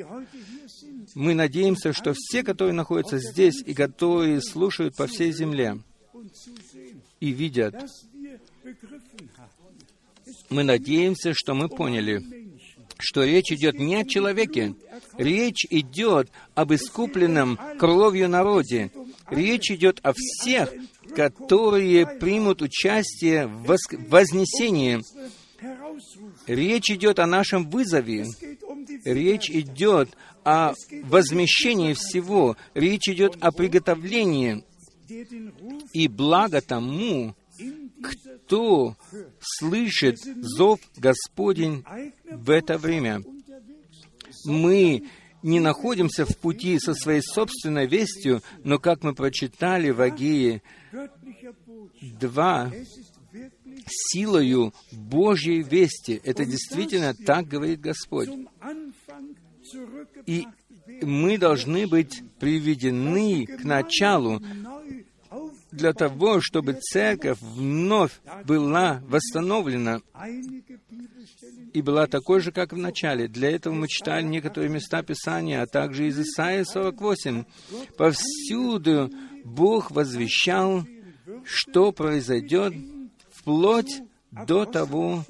[1.14, 5.78] мы надеемся, что все, которые находятся здесь и которые слушают по всей земле
[7.20, 7.74] и видят,
[10.50, 12.22] мы надеемся, что мы поняли,
[12.98, 14.74] что речь идет не о человеке,
[15.18, 18.90] речь идет об искупленном кровью народе,
[19.30, 20.72] речь идет о всех,
[21.14, 23.76] которые примут участие в
[24.08, 25.00] вознесении.
[26.46, 28.26] Речь идет о нашем вызове.
[29.04, 30.10] Речь идет
[30.44, 32.56] о возмещении всего.
[32.74, 34.64] Речь идет о приготовлении.
[35.92, 37.34] И благо тому,
[38.02, 38.96] кто
[39.40, 41.84] слышит зов Господень
[42.30, 43.22] в это время.
[44.44, 45.04] Мы
[45.42, 50.62] не находимся в пути со своей собственной вестью, но, как мы прочитали в Агии,
[52.18, 52.72] два
[53.86, 56.20] силою Божьей вести.
[56.24, 58.30] Это действительно так говорит Господь.
[60.26, 60.46] И
[61.02, 64.40] мы должны быть приведены к началу
[65.72, 70.00] для того, чтобы церковь вновь была восстановлена
[71.72, 73.26] и была такой же, как в начале.
[73.26, 77.44] Для этого мы читали некоторые места Писания, а также из Исаия 48.
[77.96, 79.10] Повсюду
[79.44, 80.84] Бог возвещал,
[81.44, 82.74] что произойдет
[83.30, 85.24] вплоть до того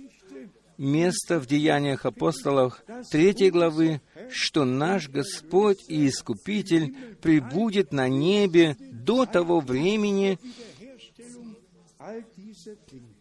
[0.79, 9.27] места в Деяниях апостолов третьей главы, что наш Господь и Искупитель прибудет на небе до
[9.27, 10.39] того времени,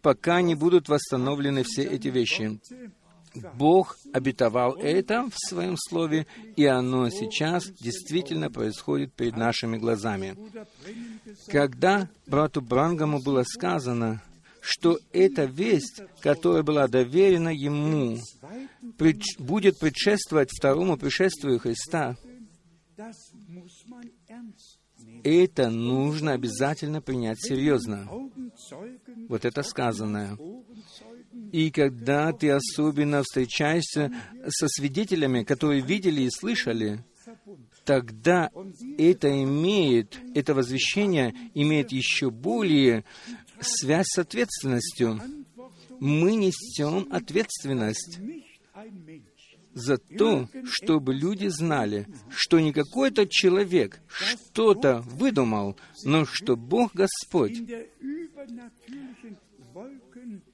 [0.02, 2.60] пока не будут восстановлены все эти вещи.
[3.54, 6.26] Бог обетовал это в Своем Слове,
[6.56, 10.36] и оно сейчас действительно происходит перед нашими глазами.
[11.48, 14.22] Когда брату Брангаму было сказано,
[14.60, 18.18] что эта весть, которая была доверена ему,
[19.38, 22.16] будет предшествовать второму пришествию Христа,
[25.22, 28.08] это нужно обязательно принять серьезно.
[29.28, 30.36] Вот это сказанное.
[31.54, 34.10] И когда ты особенно встречаешься
[34.48, 37.04] со свидетелями, которые видели и слышали,
[37.84, 38.50] тогда
[38.98, 43.04] это имеет, это возвещение имеет еще более
[43.60, 45.20] связь с ответственностью.
[46.00, 48.18] Мы несем ответственность.
[49.74, 57.60] за то, чтобы люди знали, что не какой-то человек что-то выдумал, но что Бог Господь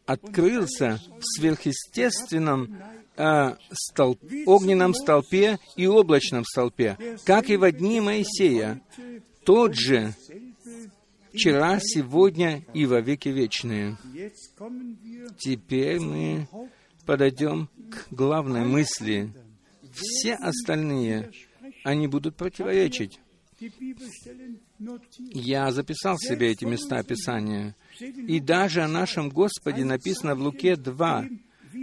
[0.06, 2.78] открылся в сверхъестественном
[3.16, 8.82] э, столб, огненном столпе и облачном столпе, как и в дни Моисея.
[9.44, 10.14] Тот же
[11.32, 13.96] вчера, сегодня и во веки вечные.
[15.38, 16.48] Теперь мы
[17.06, 19.32] подойдем к главной мысли.
[19.92, 21.30] Все остальные,
[21.84, 23.20] они будут противоречить.
[25.18, 27.74] Я записал себе эти места Писания.
[28.01, 31.26] И даже о нашем Господе написано в Луке 2,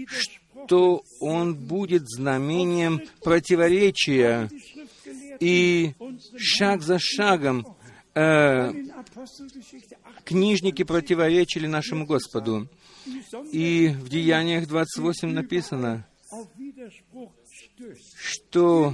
[0.07, 4.49] что Он будет знамением противоречия.
[5.39, 5.93] И
[6.36, 7.78] шаг за шагом
[8.15, 8.74] э,
[10.24, 12.68] книжники противоречили нашему Господу.
[13.51, 16.07] И в Деяниях 28 написано,
[18.20, 18.93] что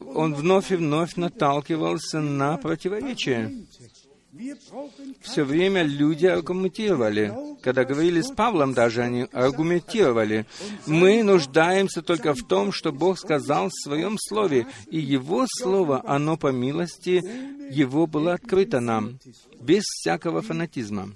[0.00, 3.66] он вновь и вновь наталкивался на противоречие.
[5.20, 7.34] Все время люди аргументировали.
[7.60, 10.46] Когда говорили с Павлом даже, они аргументировали.
[10.86, 16.38] Мы нуждаемся только в том, что Бог сказал в Своем Слове, и Его Слово, оно
[16.38, 17.22] по милости
[17.70, 19.18] Его было открыто нам,
[19.60, 21.10] без всякого фанатизма.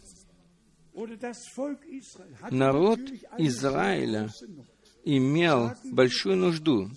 [2.50, 3.00] Народ
[3.38, 4.30] Израиля
[5.04, 6.90] имел большую нужду,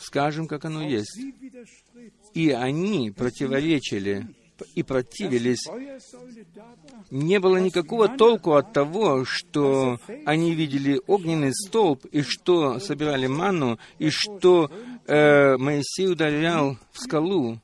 [0.00, 1.20] скажем, как оно есть,
[2.32, 4.26] и они противоречили
[4.74, 5.66] и противились.
[7.10, 13.78] Не было никакого толку от того, что они видели огненный столб, и что собирали ману,
[13.98, 14.70] и что
[15.06, 17.60] э, Моисей ударял в скалу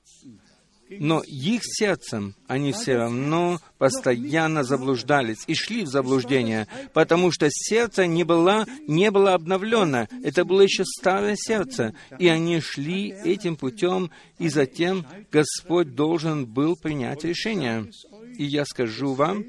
[0.98, 8.06] но их сердцем они все равно постоянно заблуждались и шли в заблуждение, потому что сердце
[8.06, 10.08] не было, не было обновлено.
[10.22, 16.76] Это было еще старое сердце, и они шли этим путем, и затем Господь должен был
[16.76, 17.90] принять решение.
[18.36, 19.44] И я скажу вам,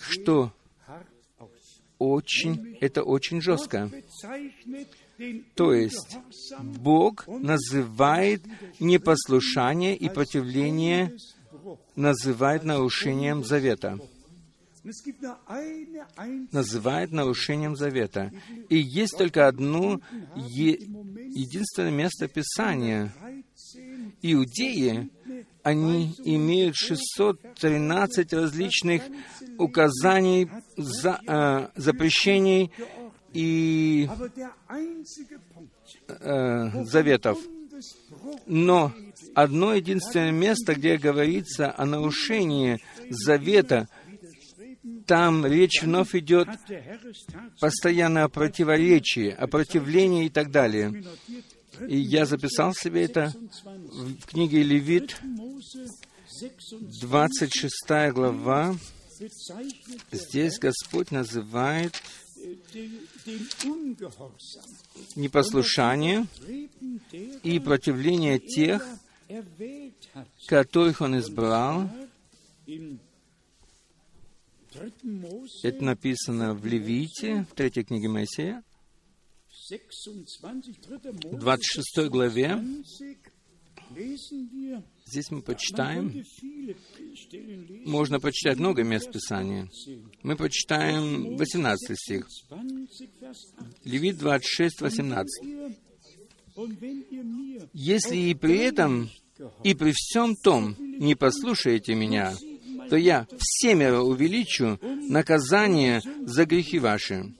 [0.00, 0.52] что
[1.98, 3.90] очень, это очень жестко.
[5.54, 6.16] То есть
[6.60, 8.42] Бог называет
[8.78, 11.16] непослушание и противление,
[11.96, 13.98] называет нарушением завета.
[16.52, 18.30] Называет нарушением завета.
[18.68, 20.00] И есть только одно
[20.36, 20.78] е-
[21.34, 23.12] единственное место Писания.
[24.22, 25.10] Иудеи,
[25.62, 29.02] они имеют 613 различных
[29.58, 32.70] указаний, за, э, запрещений
[33.32, 34.08] и
[36.08, 37.38] э, заветов.
[38.46, 38.92] Но
[39.34, 42.78] одно единственное место, где говорится о нарушении
[43.10, 43.88] завета,
[45.06, 46.48] там речь вновь идет
[47.60, 51.04] постоянно о противоречии, о противлении и так далее.
[51.86, 55.20] И я записал себе это в книге Левит,
[57.00, 58.76] 26 глава.
[60.12, 61.94] Здесь Господь называет
[65.16, 66.26] непослушание
[67.42, 68.86] и противление тех,
[70.46, 71.90] которых Он избрал.
[75.62, 78.62] Это написано в Левите, в третьей книге Моисея,
[79.70, 82.62] в 26 главе.
[85.06, 86.24] Здесь мы почитаем,
[87.86, 89.68] можно почитать много мест Писания.
[90.22, 92.28] Мы почитаем 18 стих.
[93.84, 95.28] Левит 26, 18.
[97.72, 99.10] «Если и при этом,
[99.64, 102.34] и при всем том не послушаете меня,
[102.90, 107.34] то я всемеро увеличу наказание за грехи ваши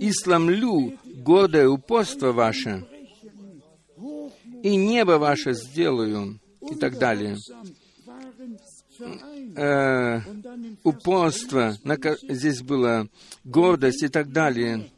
[0.00, 2.86] и сломлю гордое упорство ваше,
[4.62, 6.38] и небо ваше сделаю,
[6.70, 7.36] и так далее.
[9.56, 10.20] Э,
[10.82, 11.76] упорство,
[12.28, 13.08] здесь было
[13.44, 14.90] гордость и так далее.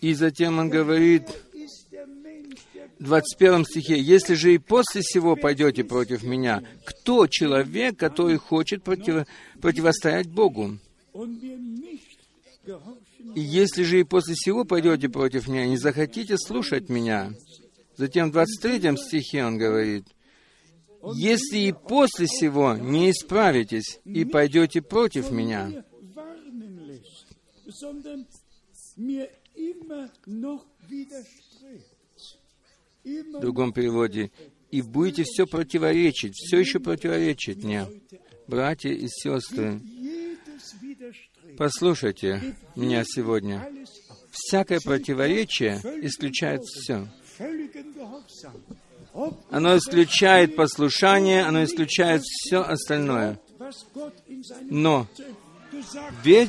[0.00, 1.28] И затем он говорит
[2.98, 8.82] в 21 стихе, «Если же и после всего пойдете против меня, кто человек, который хочет
[8.82, 9.26] против,
[9.60, 10.78] противостоять Богу?
[13.34, 17.32] И если же и после всего пойдете против меня, не захотите слушать меня».
[17.96, 20.06] Затем в 23 стихе он говорит,
[21.14, 25.84] «Если и после всего не исправитесь и пойдете против меня,
[33.04, 34.30] в другом переводе,
[34.70, 37.86] и будете все противоречить, все еще противоречить мне.
[38.48, 39.80] Братья и сестры,
[41.56, 43.68] Послушайте меня сегодня.
[44.30, 47.08] Всякое противоречие исключает все.
[49.50, 53.38] Оно исключает послушание, оно исключает все остальное.
[54.62, 55.06] Но
[56.24, 56.48] верь,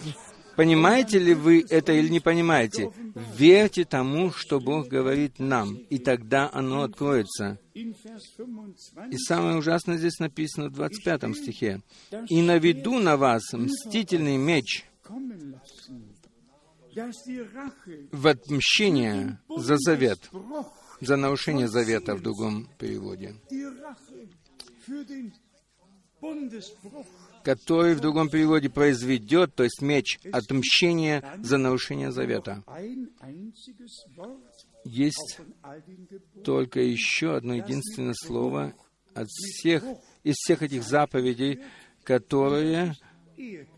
[0.56, 2.92] понимаете ли вы это или не понимаете,
[3.38, 7.60] верьте тому, что Бог говорит нам, и тогда оно откроется.
[7.76, 11.82] И самое ужасное здесь написано в 25 стихе.
[12.30, 14.86] «И наведу на вас мстительный меч
[18.12, 20.30] в отмщение за завет,
[21.02, 23.36] за нарушение завета в другом переводе,
[27.44, 32.64] который в другом переводе произведет, то есть меч, отмщение за нарушение завета.
[34.86, 35.40] Есть
[36.44, 38.74] только еще одно единственное слово
[39.14, 39.84] от всех,
[40.24, 41.62] из всех этих заповедей,
[42.04, 42.96] которые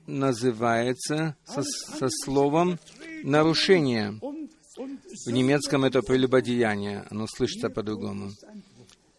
[0.05, 2.80] называется со, со словом
[3.24, 4.20] нарушение.
[5.26, 8.32] В немецком это прелюбодеяние, оно слышится по-другому.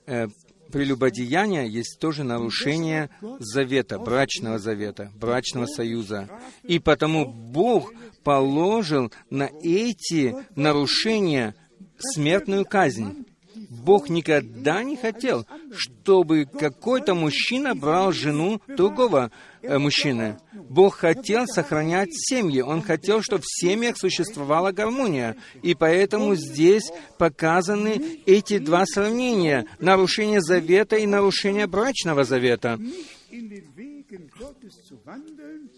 [0.06, 0.28] Э,
[0.70, 3.10] прелюбодеяние есть тоже нарушение
[3.40, 6.28] завета, брачного завета, брачного союза.
[6.62, 11.54] И потому Бог положил на эти нарушения
[11.98, 13.26] смертную казнь.
[13.68, 20.38] Бог никогда не хотел, чтобы какой-то мужчина брал жену другого э, мужчины.
[20.52, 22.62] Бог хотел сохранять семьи.
[22.62, 25.36] Он хотел, чтобы в семьях существовала гармония.
[25.62, 29.66] И поэтому здесь показаны эти два сравнения.
[29.80, 32.78] Нарушение завета и нарушение брачного завета.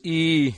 [0.04, 0.54] И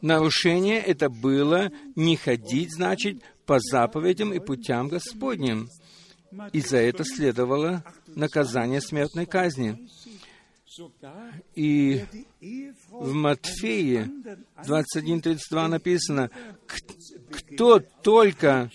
[0.00, 5.68] нарушение это было не ходить, значит, по заповедям и путям Господним
[6.52, 9.88] и за это следовало наказание смертной казни.
[11.54, 12.04] И
[12.90, 14.10] в Матфеи
[14.62, 16.30] 21.32 написано,
[17.30, 18.70] кто только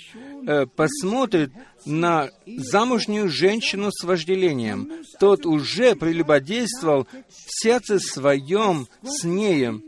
[0.48, 1.52] э, посмотрит
[1.86, 9.84] на замужнюю женщину с вожделением, тот уже прелюбодействовал в сердце своем с нею.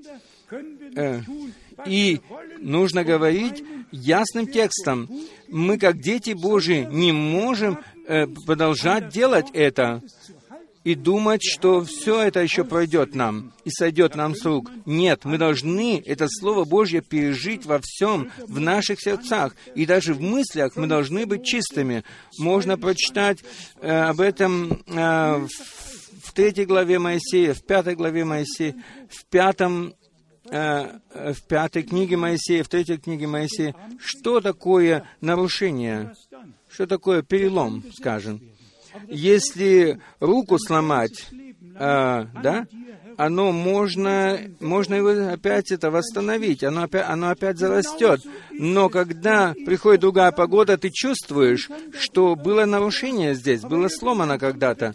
[0.95, 1.21] Э,
[1.85, 2.21] и
[2.59, 5.09] нужно говорить ясным текстом.
[5.49, 10.01] Мы, как дети Божии, не можем э, продолжать делать это
[10.83, 14.69] и думать, что все это еще пройдет нам и сойдет нам с рук.
[14.85, 20.21] Нет, мы должны это Слово Божье пережить во всем, в наших сердцах, и даже в
[20.21, 22.03] мыслях мы должны быть чистыми.
[22.37, 23.39] Можно прочитать
[23.79, 25.49] э, об этом э, в,
[26.23, 28.75] в третьей главе Моисея, в пятой главе Моисея,
[29.09, 29.93] в пятом
[30.53, 36.13] в пятой книге Моисея, в третьей книге Моисея, что такое нарушение,
[36.69, 38.39] что такое перелом, скажем.
[39.07, 42.67] Если руку сломать, э, да,
[43.17, 48.21] оно можно, можно его опять это восстановить, оно опять, оно опять зарастет.
[48.51, 54.93] Но когда приходит другая погода, ты чувствуешь, что было нарушение здесь, было сломано когда-то.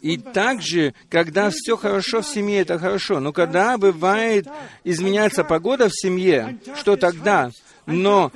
[0.00, 3.20] И также, когда все хорошо в семье, это хорошо.
[3.20, 4.46] Но когда бывает,
[4.84, 7.50] изменяется погода в семье, что тогда?
[7.86, 8.30] Но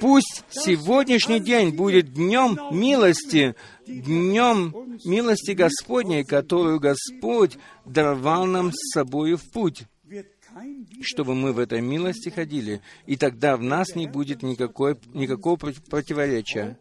[0.00, 3.54] пусть сегодняшний день будет днем милости,
[3.86, 4.74] днем
[5.04, 9.84] милости Господней, которую Господь даровал нам с собой в путь
[11.02, 16.78] чтобы мы в этой милости ходили, и тогда в нас не будет никакой, никакого противоречия.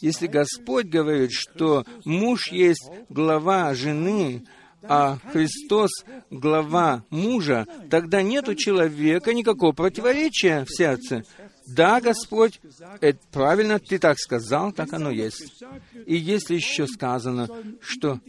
[0.00, 4.44] Если Господь говорит, что муж есть глава жены,
[4.82, 5.90] а Христос—
[6.30, 11.24] глава мужа, тогда нет у человека никакого противоречия в сердце.
[11.66, 12.60] Да, Господь,
[13.00, 15.62] это правильно, Ты так сказал, так оно есть.
[16.06, 17.48] И если еще сказано,
[17.80, 18.20] что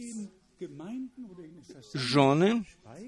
[1.94, 2.64] жены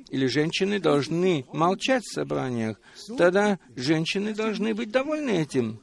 [0.09, 2.81] или женщины должны молчать в собраниях,
[3.17, 5.81] тогда женщины должны быть довольны этим.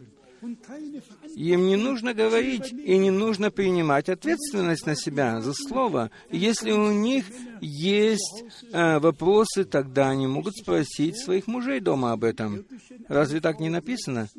[1.35, 6.09] Им не нужно говорить и не нужно принимать ответственность на себя за слово.
[6.31, 7.25] Если у них
[7.61, 12.65] есть э, вопросы, тогда они могут спросить своих мужей дома об этом.
[13.07, 14.29] Разве так не написано?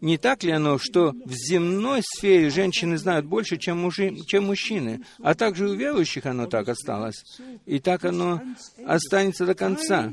[0.00, 5.02] Не так ли оно, что в земной сфере женщины знают больше, чем, мужи, чем мужчины?
[5.20, 7.24] А также у верующих оно так осталось.
[7.66, 8.40] И так оно
[8.86, 10.12] останется до конца.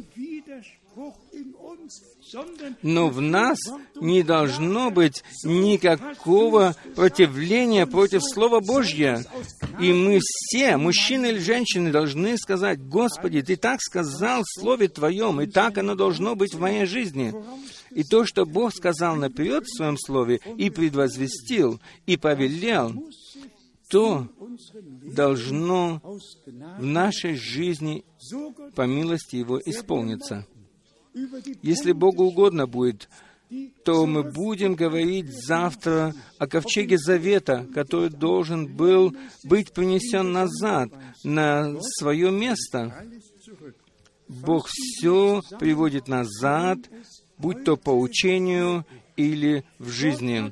[2.82, 3.57] Но в нас
[3.95, 9.23] не должно быть никакого противления против Слова Божьего.
[9.80, 15.41] И мы все, мужчины или женщины, должны сказать, «Господи, Ты так сказал в Слове Твоем,
[15.41, 17.34] и так оно должно быть в моей жизни».
[17.91, 22.93] И то, что Бог сказал наперед в Своем Слове, и предвозвестил, и повелел,
[23.88, 24.28] что
[25.15, 28.03] должно в нашей жизни
[28.76, 30.45] по милости Его исполниться.
[31.61, 33.09] Если Богу угодно будет,
[33.84, 40.89] то мы будем говорить завтра о ковчеге Завета, который должен был быть принесен назад
[41.24, 43.05] на свое место.
[44.28, 46.80] Бог все приводит назад,
[47.38, 48.86] будь то по учению
[49.16, 50.51] или в жизни.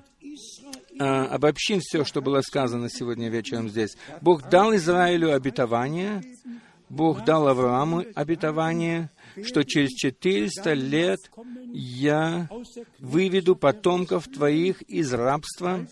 [0.99, 3.97] А, обобщим все, что было сказано сегодня вечером здесь.
[4.21, 6.23] Бог дал Израилю обетование,
[6.89, 9.09] Бог дал Аврааму обетование,
[9.43, 11.19] что через 400 лет
[11.71, 12.49] я
[12.99, 15.87] выведу потомков твоих из рабства.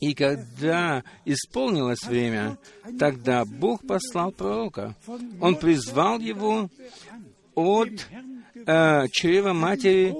[0.00, 2.58] И когда исполнилось время,
[2.98, 4.94] тогда Бог послал пророка.
[5.40, 6.70] Он призвал его
[7.54, 8.08] от
[8.54, 10.14] э, чрева матери,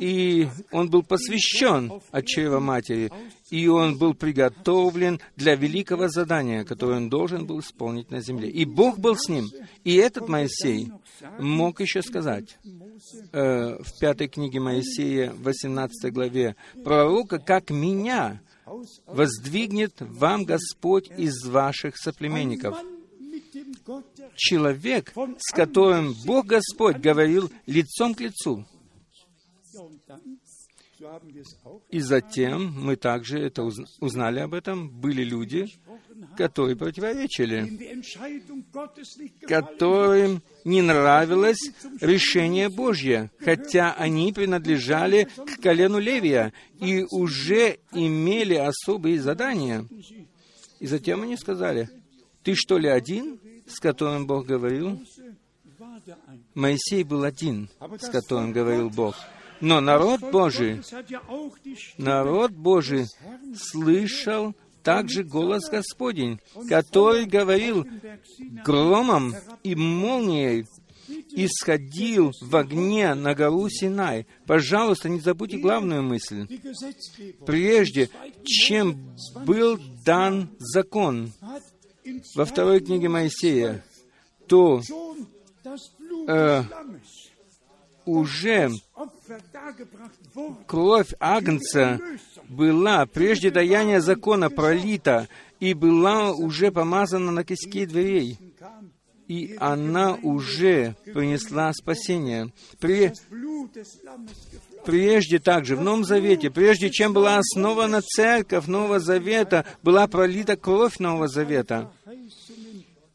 [0.00, 3.10] и он был посвящен от чрева матери,
[3.50, 8.50] и он был приготовлен для великого задания, которое он должен был исполнить на земле.
[8.50, 9.50] И Бог был с ним.
[9.84, 10.92] И этот Моисей
[11.38, 12.58] мог еще сказать
[13.32, 18.40] э, в пятой книге Моисея, 18 главе, «Пророка, как меня,
[19.06, 22.76] воздвигнет вам Господь из ваших соплеменников».
[24.36, 28.66] Человек, с которым Бог Господь говорил лицом к лицу.
[31.90, 33.62] И затем мы также это
[34.00, 34.88] узнали об этом.
[34.90, 35.66] Были люди,
[36.36, 37.68] которые противоречили,
[39.46, 49.20] которым не нравилось решение Божье, хотя они принадлежали к колену Левия и уже имели особые
[49.20, 49.86] задания.
[50.80, 51.88] И затем они сказали,
[52.42, 55.00] «Ты что ли один, с которым Бог говорил?»
[56.54, 57.68] Моисей был один,
[58.00, 59.16] с которым говорил Бог.
[59.60, 60.82] Но народ Божий,
[61.96, 63.06] народ Божий
[63.56, 67.86] слышал также голос Господень, который говорил
[68.64, 70.66] громом и молнией,
[71.30, 74.26] исходил в огне на гору Синай.
[74.46, 76.46] Пожалуйста, не забудьте главную мысль.
[77.46, 78.10] Прежде,
[78.44, 81.32] чем был дан закон
[82.34, 83.84] во второй книге Моисея,
[84.46, 84.82] то
[86.28, 86.62] э,
[88.04, 88.70] уже
[90.66, 92.00] кровь Агнца
[92.48, 95.28] была прежде даяния закона пролита
[95.60, 98.38] и была уже помазана на киски дверей.
[99.26, 102.50] И она уже принесла спасение.
[102.78, 103.12] При...
[104.86, 110.98] Прежде также, в Новом Завете, прежде чем была основана церковь Нового Завета, была пролита кровь
[110.98, 111.92] Нового Завета.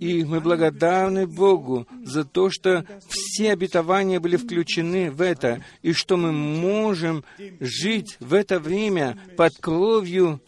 [0.03, 6.17] И мы благодарны Богу за то, что все обетования были включены в это, и что
[6.17, 7.23] мы можем
[7.61, 10.41] жить в это время под кровью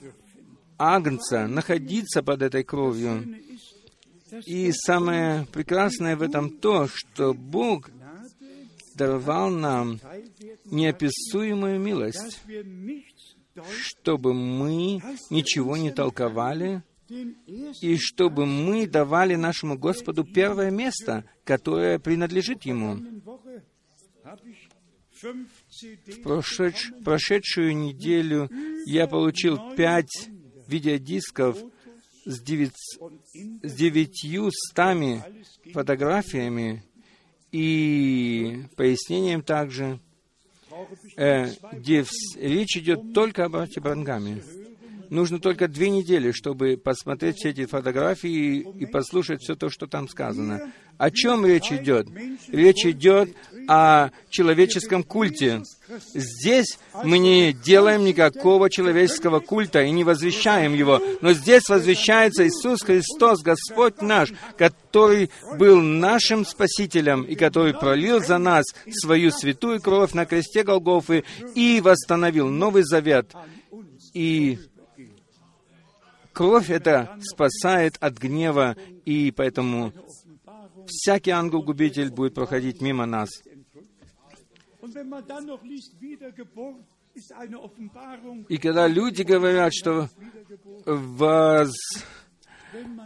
[0.78, 3.24] Агнца, находиться под этой кровью.
[4.46, 7.90] И самое прекрасное в этом то, что Бог
[8.96, 10.02] даровал нам
[10.66, 12.42] неописуемую милость,
[13.72, 22.64] чтобы мы ничего не толковали, и чтобы мы давали нашему Господу первое место, которое принадлежит
[22.64, 23.00] Ему.
[25.22, 26.92] В прошедш...
[27.04, 28.50] прошедшую неделю
[28.86, 30.30] я получил пять
[30.68, 31.58] видеодисков
[32.26, 32.74] с, девять...
[32.74, 35.24] с девятью стами
[35.74, 36.84] фотографиями
[37.52, 40.00] и пояснением также,
[41.16, 42.04] э, где
[42.36, 44.44] речь идет только об Брангаме.
[45.10, 50.08] Нужно только две недели, чтобы посмотреть все эти фотографии и послушать все то, что там
[50.08, 50.72] сказано.
[50.98, 52.08] О чем речь идет?
[52.48, 53.30] Речь идет
[53.68, 55.64] о человеческом культе.
[56.14, 62.82] Здесь мы не делаем никакого человеческого культа и не возвещаем его, но здесь возвещается Иисус
[62.82, 70.14] Христос, Господь наш, который был нашим Спасителем и который пролил за нас свою святую кровь
[70.14, 71.24] на кресте Голгофы
[71.56, 73.34] и восстановил Новый Завет.
[74.14, 74.60] И
[76.36, 78.76] Кровь это спасает от гнева,
[79.06, 79.94] и поэтому
[80.86, 83.30] всякий ангел-губитель будет проходить мимо нас.
[88.50, 90.10] И когда люди говорят, что
[90.86, 91.72] воз...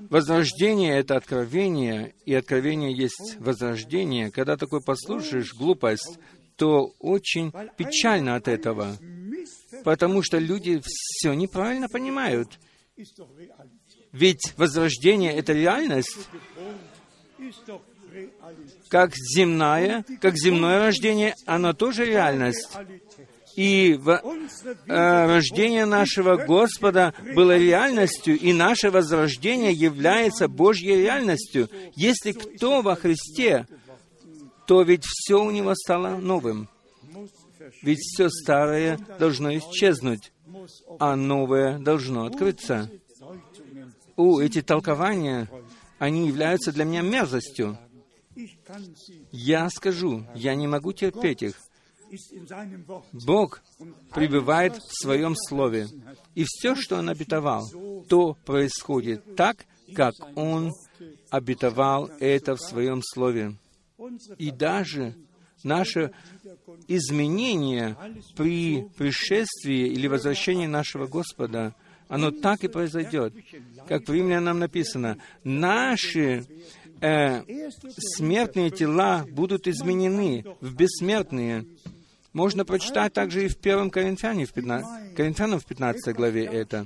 [0.09, 6.17] возрождение— это откровение, и откровение есть возрождение, когда такое послушаешь, глупость,
[6.55, 8.97] то очень печально от этого,
[9.83, 12.57] потому что люди все неправильно понимают—
[14.11, 16.17] ведь возрождение— это реальность.
[18.89, 22.69] Как земная, как земное рождение, оно тоже реальность.
[23.55, 31.69] И в, э, рождение нашего Господа было реальностью, и наше возрождение является Божьей реальностью.
[31.95, 33.67] Если кто во Христе,
[34.65, 36.69] то ведь все у него стало новым.
[37.81, 40.31] Ведь все старое должно исчезнуть,
[40.99, 42.89] а новое должно открыться.
[44.15, 45.49] О, эти толкования,
[45.97, 47.77] они являются для меня мерзостью.
[49.31, 51.55] Я скажу, я не могу терпеть их.
[53.11, 53.61] Бог
[54.13, 55.87] пребывает в Своем Слове,
[56.35, 57.69] и все, что Он обетовал,
[58.07, 59.65] то происходит так,
[59.95, 60.73] как Он
[61.29, 63.55] обетовал это в Своем Слове.
[64.37, 65.15] И даже
[65.63, 66.11] наше
[66.87, 67.95] изменение
[68.35, 71.75] при пришествии или возвращении нашего Господа,
[72.07, 73.33] оно так и произойдет.
[73.87, 76.43] Как в Римлянам написано, наши
[77.01, 77.43] э,
[78.15, 81.65] смертные тела будут изменены в бессмертные.
[82.33, 86.85] Можно прочитать также и в 1 Коринфяне, в 15, Коринфянам в 15 главе это.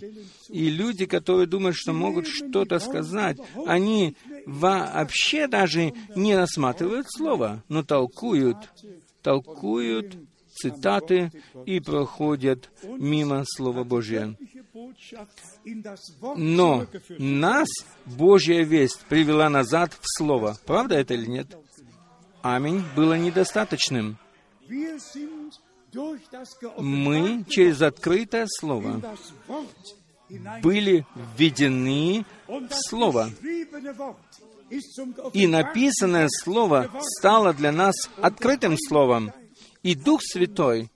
[0.49, 4.15] И люди, которые думают, что могут что-то сказать, они
[4.45, 8.57] вообще даже не рассматривают слово, но толкуют,
[9.21, 10.15] толкуют
[10.53, 11.31] цитаты
[11.65, 14.35] и проходят мимо Слова Божия.
[16.35, 16.85] Но
[17.17, 17.69] нас
[18.05, 20.57] Божья весть привела назад в Слово.
[20.65, 21.47] Правда это или нет?
[22.41, 22.83] Аминь.
[22.95, 24.17] Было недостаточным.
[26.77, 29.01] Мы через открытое Слово
[30.61, 31.05] были
[31.37, 33.29] введены в Слово.
[35.33, 39.31] И написанное Слово стало для нас открытым Словом.
[39.83, 40.89] И Дух Святой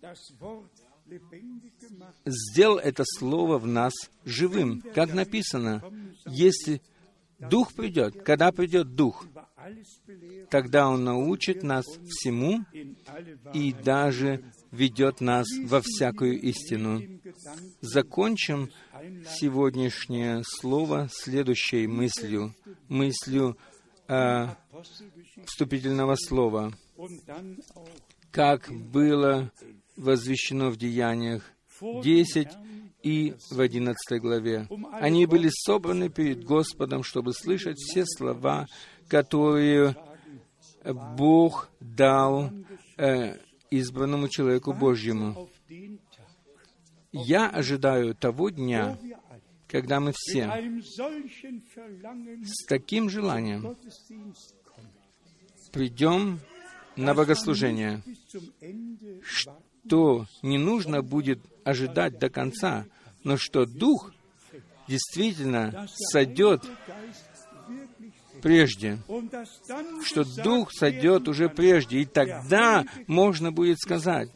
[2.25, 3.93] сделал это Слово в нас
[4.25, 4.81] живым.
[4.93, 5.83] Как написано,
[6.25, 6.81] если
[7.39, 9.25] Дух придет, когда придет Дух,
[10.49, 12.61] тогда Он научит нас всему
[13.53, 17.01] и даже ведет нас во всякую истину.
[17.82, 18.70] Закончим
[19.39, 22.55] сегодняшнее слово следующей мыслью,
[22.88, 23.57] мыслью
[24.07, 24.47] э,
[25.45, 26.74] вступительного слова,
[28.32, 29.51] как было
[29.95, 31.43] возвещено в Деяниях
[31.82, 32.47] 10
[33.03, 34.68] и в 11 главе.
[34.93, 38.68] Они были собраны перед Господом, чтобы слышать все слова,
[39.07, 39.95] которые
[40.84, 42.51] Бог дал
[42.97, 43.38] э,
[43.72, 45.49] избранному человеку Божьему.
[47.11, 48.97] Я ожидаю того дня,
[49.68, 50.49] когда мы все
[52.43, 53.76] с таким желанием
[55.72, 56.39] придем
[56.95, 58.01] на богослужение,
[59.22, 62.86] что не нужно будет ожидать до конца,
[63.24, 64.13] но что Дух
[64.88, 66.63] действительно сойдет
[68.41, 68.97] прежде,
[70.03, 74.29] что Дух сойдет уже прежде, и тогда можно будет сказать,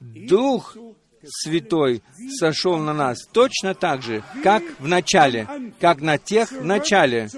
[0.00, 0.76] Дух
[1.22, 2.02] Святой
[2.38, 5.46] сошел на нас точно так же, как в начале,
[5.78, 7.28] как на тех в начале.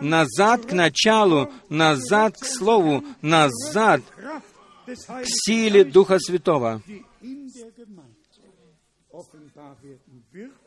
[0.00, 4.02] Назад к началу, назад к Слову, назад
[4.86, 6.82] к силе Духа Святого,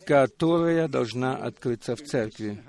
[0.06, 2.64] которая должна открыться в церкви.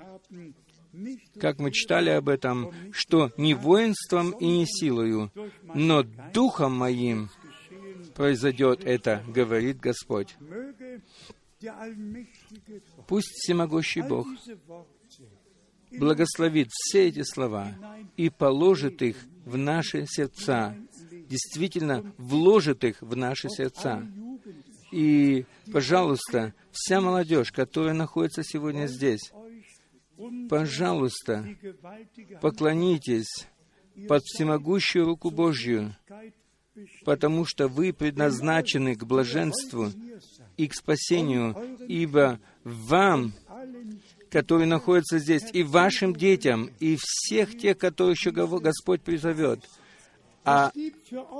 [1.39, 5.31] Как мы читали об этом, что не воинством и не силою,
[5.73, 7.29] но Духом моим
[8.15, 10.35] произойдет это, говорит Господь.
[13.07, 14.27] Пусть всемогущий Бог
[15.91, 17.73] благословит все эти слова
[18.15, 20.75] и положит их в наши сердца,
[21.29, 24.05] действительно вложит их в наши сердца.
[24.91, 29.31] И, пожалуйста, вся молодежь, которая находится сегодня здесь,
[30.49, 31.45] пожалуйста,
[32.41, 33.47] поклонитесь
[34.07, 35.95] под всемогущую руку Божью,
[37.05, 39.91] потому что вы предназначены к блаженству
[40.57, 41.55] и к спасению,
[41.87, 43.33] ибо вам,
[44.29, 49.67] которые находятся здесь, и вашим детям, и всех тех, которых еще Господь призовет,
[50.43, 50.71] а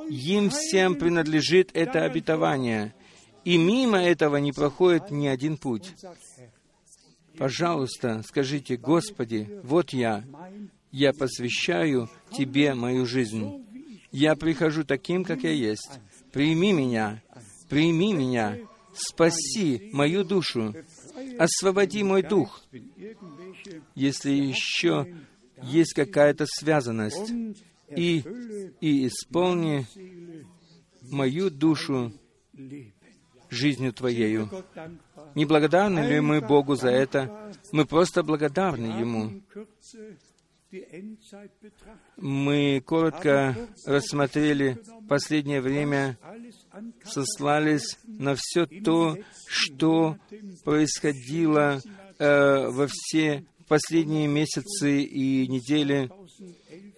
[0.09, 2.93] им всем принадлежит это обетование,
[3.45, 5.93] и мимо этого не проходит ни один путь.
[7.37, 10.23] Пожалуйста, скажите, Господи, вот я,
[10.91, 13.65] я посвящаю Тебе мою жизнь.
[14.11, 15.99] Я прихожу таким, как я есть.
[16.31, 17.21] Прими меня,
[17.69, 18.57] прими меня,
[18.93, 20.73] спаси мою душу,
[21.37, 22.63] освободи мой дух.
[23.95, 25.15] Если еще
[25.61, 27.31] есть какая-то связанность,
[27.95, 28.23] и,
[28.81, 29.85] и исполни
[31.09, 32.11] мою душу
[33.49, 34.49] жизнью Твоею.
[35.37, 37.53] Не благодарны ли мы Богу за это?
[37.71, 39.43] Мы просто благодарны Ему.
[42.17, 43.55] Мы коротко
[43.85, 46.17] рассмотрели последнее время,
[47.03, 49.15] сослались на все то,
[49.47, 50.17] что
[50.65, 51.81] происходило
[52.17, 56.09] э, во все последние месяцы и недели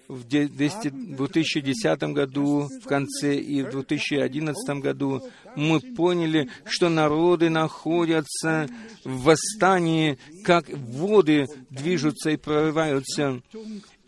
[0.09, 5.21] в 2010 году, в конце и в 2011 году,
[5.59, 8.67] мы поняли, что народы находятся
[9.03, 13.41] в восстании, как воды движутся и прорываются.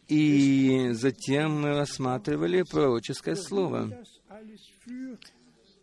[0.07, 3.91] И затем мы рассматривали пророческое слово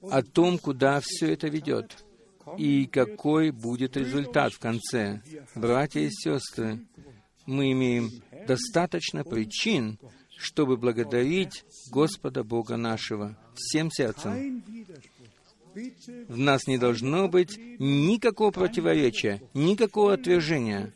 [0.02, 2.04] о том, куда все это ведет
[2.56, 5.22] и какой будет результат в конце.
[5.54, 6.80] Братья и сестры,
[7.46, 8.10] мы имеем
[8.46, 9.98] достаточно причин,
[10.38, 14.62] чтобы благодарить Господа Бога нашего всем сердцем.
[16.28, 20.92] В нас не должно быть никакого противоречия, никакого отвержения,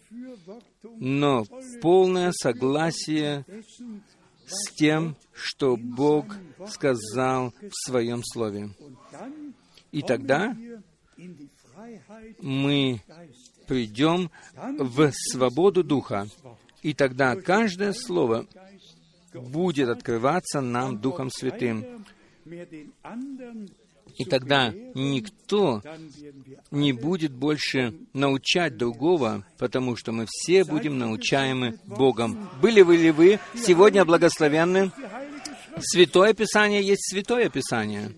[0.98, 1.44] но
[1.80, 3.44] полное согласие
[4.46, 6.36] с тем, что Бог
[6.68, 8.70] сказал в Своем Слове.
[9.90, 10.56] И тогда
[12.40, 13.02] мы
[13.66, 14.30] придем
[14.78, 16.26] в свободу Духа,
[16.82, 18.46] и тогда каждое слово
[19.32, 22.04] будет открываться нам Духом Святым.
[24.16, 25.82] И тогда никто
[26.70, 32.50] не будет больше научать другого, потому что мы все будем научаемы Богом.
[32.60, 34.92] Были вы ли вы сегодня благословенны?
[35.80, 38.12] Святое Писание есть Святое Писание.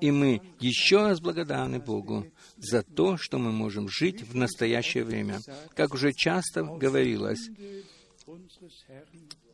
[0.00, 2.26] И мы еще раз благодарны Богу
[2.56, 5.40] за то, что мы можем жить в настоящее время.
[5.74, 7.48] Как уже часто говорилось,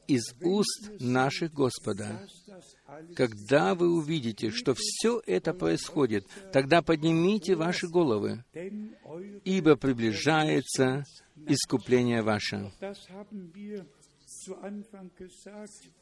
[0.06, 2.26] из уст наших Господа.
[3.16, 8.44] Когда вы увидите, что все это происходит, тогда поднимите ваши головы,
[9.44, 11.04] ибо приближается
[11.46, 12.72] искупление ваше.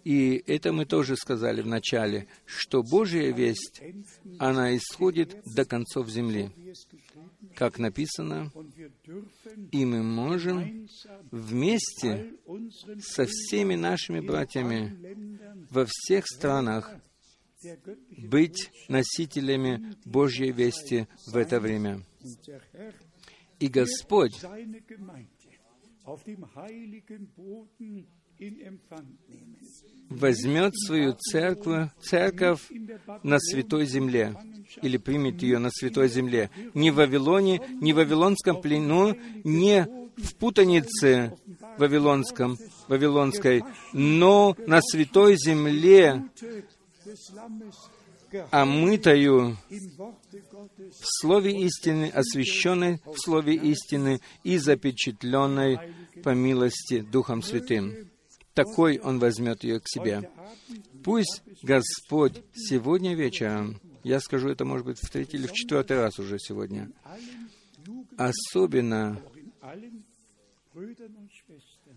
[0.05, 3.83] И это мы тоже сказали в начале, что Божья весть,
[4.39, 6.51] она исходит до концов земли.
[7.59, 8.53] Как написано,
[9.73, 10.89] и мы можем
[11.33, 12.33] вместе
[13.01, 16.89] со всеми нашими братьями во всех странах
[18.17, 22.01] быть носителями Божьей вести в это время.
[23.59, 24.41] И Господь
[30.09, 32.61] возьмет свою церковь, церковь
[33.23, 34.37] на святой земле,
[34.83, 36.51] или примет ее на святой земле.
[36.75, 39.87] Не в Вавилоне, не в Вавилонском плену, не
[40.17, 41.37] в путанице
[41.79, 42.57] Вавилонском,
[42.89, 43.63] Вавилонской,
[43.93, 46.25] но на святой земле,
[48.51, 55.79] омытою в Слове истины, освященной в Слове истины и запечатленной
[56.23, 58.11] по милости Духом Святым
[58.59, 60.29] такой Он возьмет ее к себе.
[61.05, 66.19] Пусть Господь сегодня вечером, я скажу это, может быть, в третий или в четвертый раз
[66.19, 66.91] уже сегодня,
[68.17, 69.23] особенно,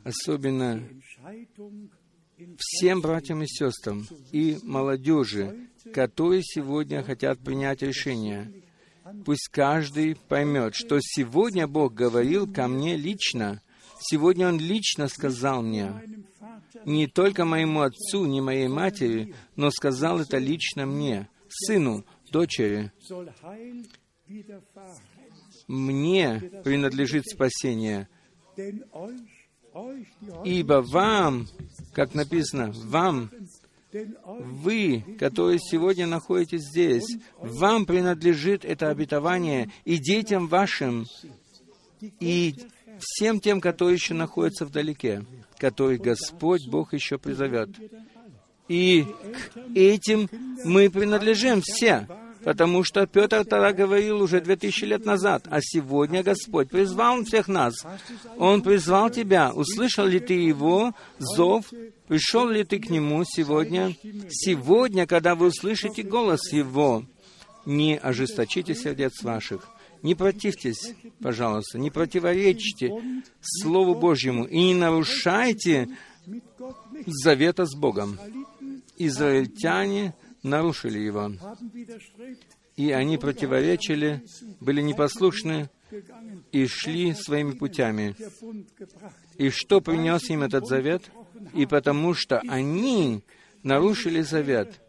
[0.03, 0.87] особенно
[2.57, 8.53] всем братьям и сестрам и молодежи, которые сегодня хотят принять решение.
[9.25, 13.63] Пусть каждый поймет, что сегодня Бог говорил ко мне лично.
[13.99, 15.91] Сегодня Он лично сказал мне,
[16.85, 22.91] не только моему отцу, не моей матери, но сказал это лично мне, сыну, дочери.
[25.67, 28.07] Мне принадлежит спасение,
[30.43, 31.47] ибо вам,
[31.93, 33.29] как написано, вам,
[34.23, 41.05] вы, которые сегодня находитесь здесь, вам принадлежит это обетование и детям вашим,
[42.19, 42.55] и
[42.99, 45.25] всем тем, которые еще находятся вдалеке
[45.61, 47.69] который Господь Бог еще призовет.
[48.67, 50.27] И к этим
[50.65, 52.07] мы принадлежим все,
[52.43, 57.47] потому что Петр тогда говорил уже две тысячи лет назад, а сегодня Господь призвал всех
[57.47, 57.75] нас.
[58.37, 59.51] Он призвал тебя.
[59.53, 61.65] Услышал ли ты его зов?
[62.07, 63.95] Пришел ли ты к нему сегодня?
[64.29, 67.03] Сегодня, когда вы услышите голос его,
[67.67, 69.69] не ожесточите сердец ваших,
[70.03, 72.91] не противьтесь, пожалуйста, не противоречите
[73.41, 75.89] Слову Божьему и не нарушайте
[77.05, 78.19] завета с Богом.
[78.97, 80.13] Израильтяне
[80.43, 81.31] нарушили его,
[82.75, 84.23] и они противоречили,
[84.59, 85.69] были непослушны
[86.51, 88.15] и шли своими путями.
[89.37, 91.03] И что принес им этот завет?
[91.53, 93.23] И потому что они
[93.63, 94.79] нарушили завет,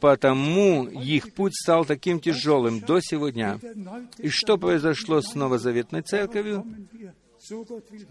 [0.00, 3.58] потому их путь стал таким тяжелым до сегодня.
[4.18, 6.64] И что произошло с новозаветной церковью?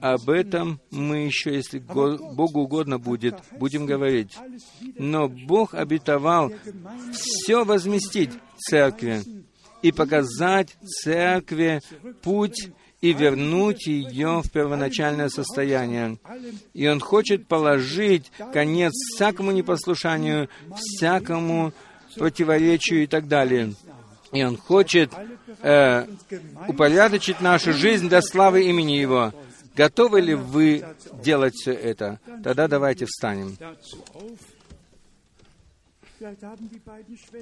[0.02, 4.38] Об этом мы еще, если Богу угодно будет, будем говорить.
[4.98, 6.52] Но Бог обетовал
[7.14, 9.22] все возместить церкви
[9.82, 11.82] и показать церкви
[12.22, 16.18] путь и вернуть ее в первоначальное состояние.
[16.74, 21.74] И Он хочет положить конец всякому непослушанию, всякому
[22.16, 23.74] противоречию и так далее.
[24.32, 25.12] И Он хочет
[25.62, 26.06] э,
[26.68, 29.34] упорядочить нашу жизнь до славы имени Его.
[29.76, 30.86] Готовы ли вы
[31.24, 32.20] делать все это?
[32.44, 33.58] Тогда давайте встанем.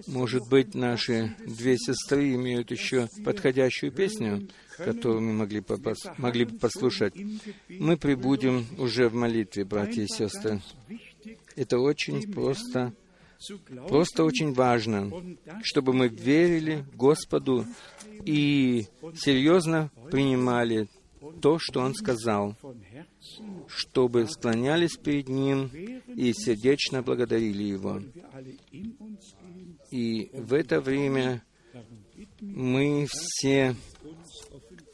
[0.07, 4.47] Может быть, наши две сестры имеют еще подходящую песню,
[4.77, 7.13] которую мы могли, попос- могли бы послушать.
[7.67, 10.61] Мы прибудем уже в молитве, братья и сестры.
[11.55, 12.93] Это очень просто,
[13.89, 15.11] просто очень важно,
[15.63, 17.65] чтобы мы верили Господу
[18.25, 18.85] и
[19.15, 20.87] серьезно принимали
[21.41, 22.55] то, что Он сказал,
[23.67, 25.71] чтобы склонялись перед Ним
[26.07, 28.01] и сердечно благодарили Его.
[29.91, 31.43] И в это время
[32.41, 33.75] мы все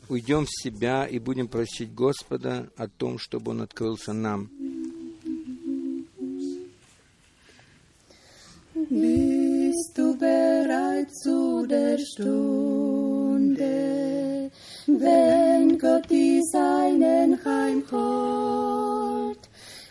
[0.10, 4.50] уйдем в себя и будем просить Господа о том, чтобы Он открылся нам.
[8.88, 13.66] Bist du bereit zu der Stunde,
[14.88, 19.40] wenn Gott die Seinen heimholt?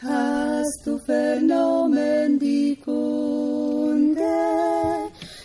[0.03, 4.21] Hast du vernommen die Kunde,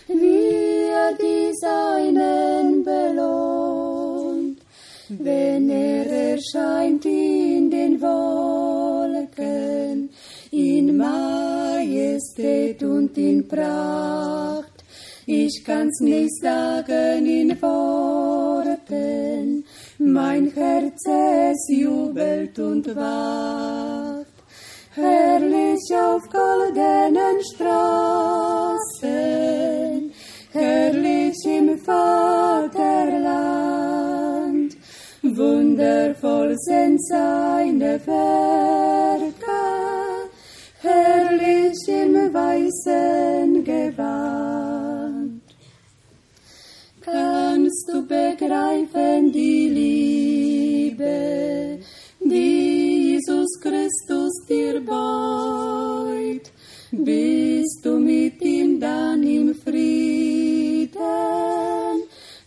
[0.08, 4.60] wie er die Seinen belohnt?
[5.10, 10.10] Wenn er erscheint in den Wolken,
[10.52, 14.69] in Majestät und in Pracht.
[15.32, 19.64] Ich kann's nicht sagen in Worten,
[20.00, 24.26] mein Herz es jubelt und wacht.
[24.96, 29.12] Herrlich auf goldenen Straßen,
[30.52, 32.76] herrlich im Vaterland.
[35.22, 39.62] Wundervoll sind seine Werke,
[40.82, 44.89] herrlich im weißen Gewand.
[47.02, 49.70] Kannst du begreifen die
[50.90, 51.80] Liebe,
[52.20, 56.52] die Jesus Christus dir beut?
[56.92, 60.90] Bist du mit ihm dann im Frieden,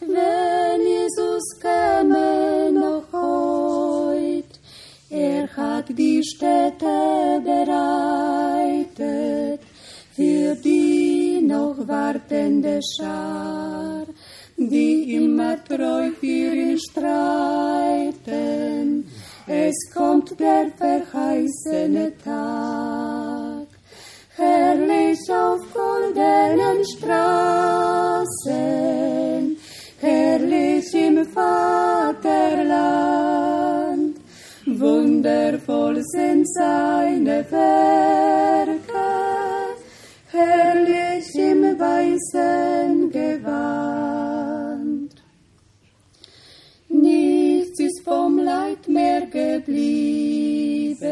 [0.01, 4.45] wenn Jesus käme noch heut?
[5.09, 8.93] Er hat die Städte bereitet
[10.15, 11.12] für die
[11.53, 14.07] noch wartende Schar,
[14.57, 18.31] die immer treu für ihn streiten.
[19.47, 23.67] Es kommt der verheißene Tag,
[24.37, 28.37] herrlich auf goldenen Straßen,
[30.01, 32.63] herrlich im Vaterland.
[34.65, 39.09] Wundervoll sind seine Werke,
[40.31, 41.12] herrlich
[41.79, 45.11] weißen Gewand.
[46.89, 51.03] Nichts ist vom Leid mehr geblieben,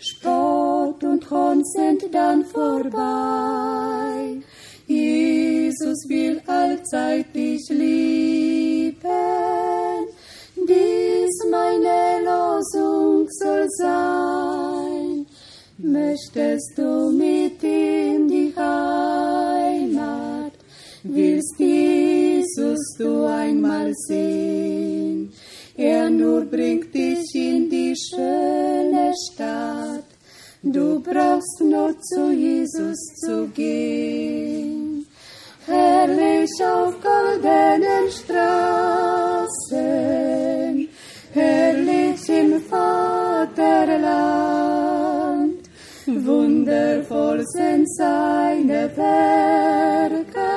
[0.00, 4.42] Spott und Hohn sind dann vorbei.
[4.86, 8.98] Jesus will allzeit dich lieben,
[10.54, 14.95] dies meine Losung soll sein.
[15.78, 20.52] Möchtest du mit ihm die Heimat,
[21.02, 25.30] willst Jesus du einmal sehen?
[25.76, 30.06] Er nur bringt dich in die schöne Stadt,
[30.62, 32.96] du brauchst nur zu Jesus
[33.26, 35.06] zu gehen.
[35.66, 39.28] Herrlich auf goldenen Straßen,
[41.34, 44.55] herrlich im Vaterland.
[46.26, 50.50] Wundervoll sind seine Werke,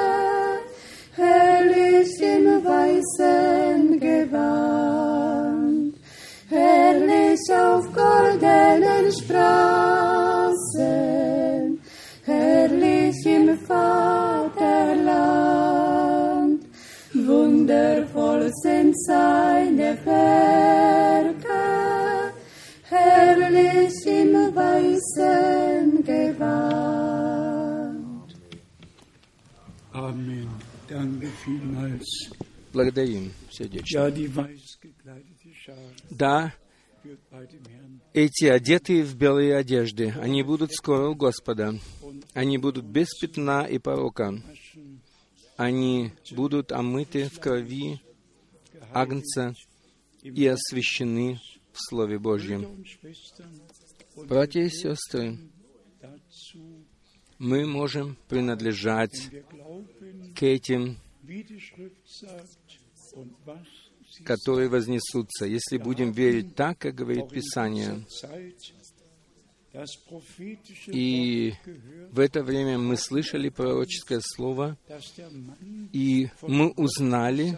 [1.15, 5.93] herrlich im weißen Gewand.
[6.49, 10.79] Herrlich auf goldenen Straßen,
[12.25, 14.49] herrlich im Vaterland.
[17.13, 21.61] Wundervoll sind seine Werke,
[22.89, 25.59] herrlich im weißen
[30.90, 32.06] Danke vielmals.
[32.74, 34.11] Благодарим сердечно.
[36.10, 36.53] Да,
[38.14, 41.76] эти одетые в белые одежды, они будут скоро у Господа.
[42.34, 44.34] Они будут без пятна и порока.
[45.57, 48.02] Они будут омыты в крови
[48.94, 49.53] Агнца
[50.22, 51.40] и освящены
[51.74, 52.84] в Слове Божьем.
[54.28, 55.38] Братья и сестры,
[57.40, 59.30] мы можем принадлежать
[60.36, 60.98] к этим,
[64.26, 68.06] которые вознесутся, если будем верить так, как говорит Писание.
[70.88, 71.53] И
[72.11, 74.78] в это время мы слышали пророческое слово,
[75.94, 77.57] и мы узнали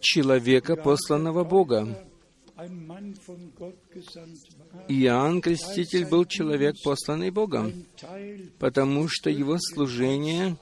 [0.00, 2.09] человека, посланного Бога.
[4.88, 7.86] Иоанн Креститель был человек, посланный Богом,
[8.58, 10.56] потому что его служение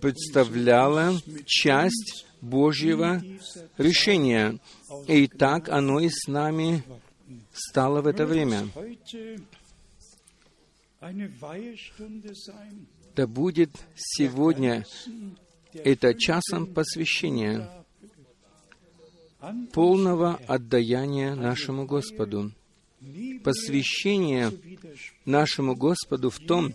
[0.00, 1.14] представляло
[1.46, 3.22] часть Божьего
[3.78, 4.58] решения.
[5.08, 6.82] И так оно и с нами
[7.52, 8.68] стало в это время.
[13.16, 14.84] Да будет сегодня
[15.72, 17.70] это часом посвящения,
[19.72, 22.52] полного отдаяния нашему Господу.
[23.42, 24.52] Посвящение
[25.24, 26.74] нашему Господу в том,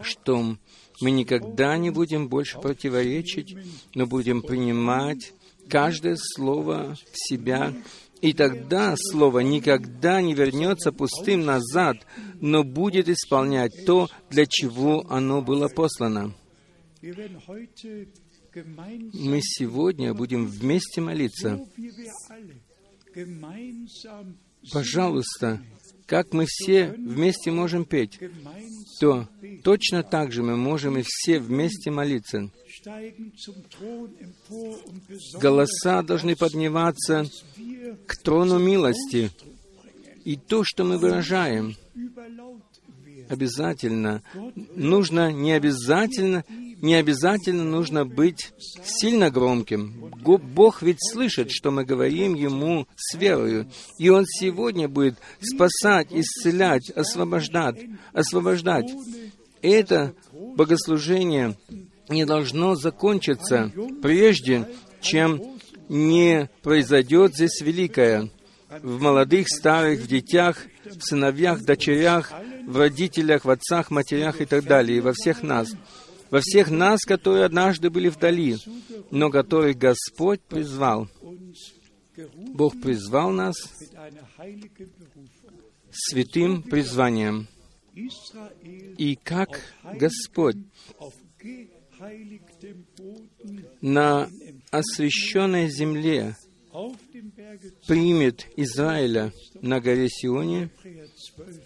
[0.00, 0.56] что
[1.00, 3.56] мы никогда не будем больше противоречить,
[3.94, 5.32] но будем принимать
[5.68, 7.74] каждое слово в себя,
[8.20, 11.96] и тогда слово никогда не вернется пустым назад,
[12.40, 16.32] но будет исполнять то, для чего оно было послано.
[18.64, 21.60] Мы сегодня будем вместе молиться.
[24.72, 25.60] Пожалуйста,
[26.06, 28.18] как мы все вместе можем петь,
[29.00, 29.28] то
[29.62, 32.50] точно так же мы можем и все вместе молиться.
[35.40, 37.26] Голоса должны подниматься
[38.06, 39.30] к трону милости.
[40.24, 41.76] И то, что мы выражаем,
[43.28, 44.22] обязательно
[44.74, 46.44] нужно не обязательно,
[46.82, 48.52] не обязательно нужно быть
[48.84, 50.12] сильно громким.
[50.22, 56.90] Бог ведь слышит, что мы говорим Ему с верою, и Он сегодня будет спасать, исцелять,
[56.90, 57.76] освобождать,
[58.12, 58.90] освобождать.
[59.62, 61.56] Это богослужение
[62.08, 63.72] не должно закончиться
[64.02, 64.68] прежде,
[65.00, 65.42] чем
[65.88, 68.30] не произойдет здесь великое
[68.82, 72.32] в молодых, старых, в детях, в сыновьях, дочерях,
[72.66, 75.68] в родителях, в отцах, матерях и так далее, и во всех нас.
[76.30, 78.56] Во всех нас, которые однажды были вдали,
[79.10, 81.08] но которых Господь призвал.
[82.54, 83.56] Бог призвал нас
[85.90, 87.46] святым призванием.
[88.98, 89.60] И как
[89.94, 90.56] Господь
[93.80, 94.28] на
[94.70, 96.36] освященной земле
[97.86, 99.32] примет Израиля
[99.62, 101.15] на горе Сионе, Hebräer 12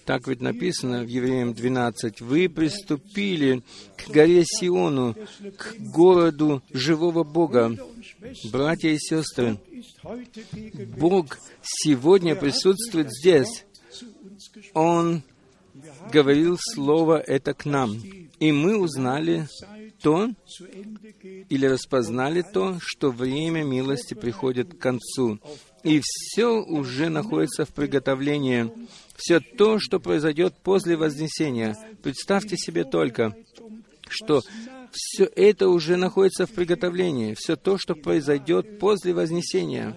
[0.04, 3.62] Так ведь написано в Евреям 12, «Вы приступили
[3.96, 5.14] к горе Сиону,
[5.56, 7.76] к городу живого Бога».
[8.52, 9.58] Братья и сестры,
[10.98, 13.64] Бог сегодня присутствует здесь.
[14.74, 15.22] Он
[16.12, 17.96] говорил Слово это к нам.
[18.38, 19.46] И мы узнали
[20.02, 20.30] то,
[21.48, 25.38] или распознали то, что время милости приходит к концу.
[25.82, 28.70] И все уже находится в приготовлении.
[29.20, 31.76] Все то, что произойдет после Вознесения.
[32.02, 33.34] Представьте себе только,
[34.08, 34.40] что
[34.90, 37.34] все это уже находится в приготовлении.
[37.38, 39.94] Все то, что произойдет после Вознесения.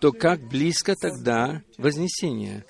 [0.00, 2.64] То как близко тогда Вознесение?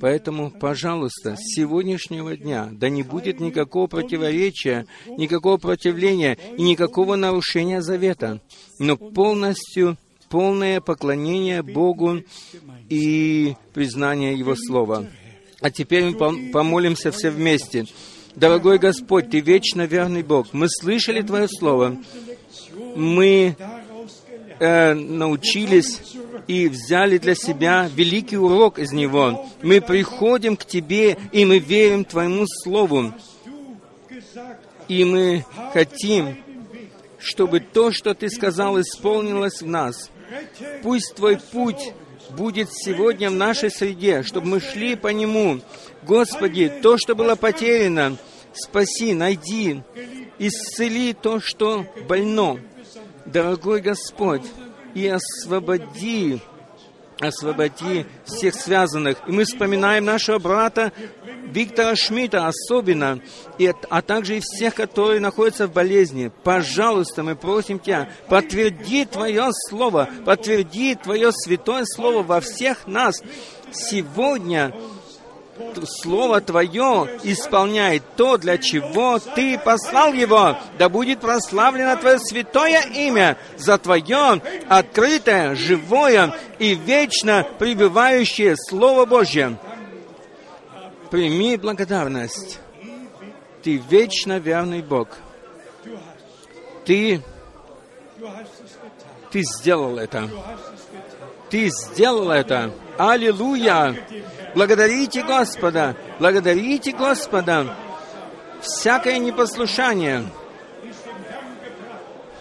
[0.00, 7.82] Поэтому, пожалуйста, с сегодняшнего дня да не будет никакого противоречия, никакого противления и никакого нарушения
[7.82, 8.40] завета,
[8.80, 9.96] но полностью
[10.28, 12.22] полное поклонение Богу
[12.88, 15.06] и признание Его Слова.
[15.60, 17.86] А теперь мы пом- помолимся все вместе.
[18.34, 20.52] Дорогой Господь, Ты вечно верный Бог.
[20.52, 21.96] Мы слышали Твое Слово.
[22.94, 23.56] Мы
[24.60, 26.00] э, научились
[26.46, 29.46] и взяли для себя великий урок из него.
[29.62, 33.12] Мы приходим к Тебе, и мы верим Твоему Слову.
[34.86, 36.36] И мы хотим,
[37.18, 40.10] чтобы то, что Ты сказал, исполнилось в нас.
[40.82, 41.92] Пусть Твой путь
[42.30, 45.60] будет сегодня в нашей среде, чтобы мы шли по нему.
[46.02, 48.16] Господи, то, что было потеряно,
[48.52, 49.82] спаси, найди,
[50.38, 52.58] исцели то, что больно.
[53.26, 54.42] Дорогой Господь,
[54.94, 56.40] и освободи,
[57.20, 59.18] освободи всех связанных.
[59.26, 60.92] И мы вспоминаем нашего брата
[61.52, 63.20] Виктора Шмидта особенно,
[63.58, 66.30] и, а также и всех, которые находятся в болезни.
[66.44, 73.22] Пожалуйста, мы просим Тебя, подтверди Твое Слово, подтверди Твое святое Слово во всех нас.
[73.72, 74.74] Сегодня
[75.84, 80.56] Слово Твое исполняет то, для чего Ты послал его.
[80.78, 89.58] Да будет прославлено Твое святое имя за Твое открытое, живое и вечно пребывающее Слово Божье.
[91.10, 92.60] Прими благодарность.
[93.62, 95.08] Ты вечно верный Бог.
[96.84, 97.22] Ты,
[99.30, 100.28] ты сделал это.
[101.50, 102.72] Ты сделал это.
[102.98, 103.96] Аллилуйя!
[104.54, 105.96] Благодарите Господа!
[106.18, 107.74] Благодарите Господа!
[108.60, 110.24] Всякое непослушание,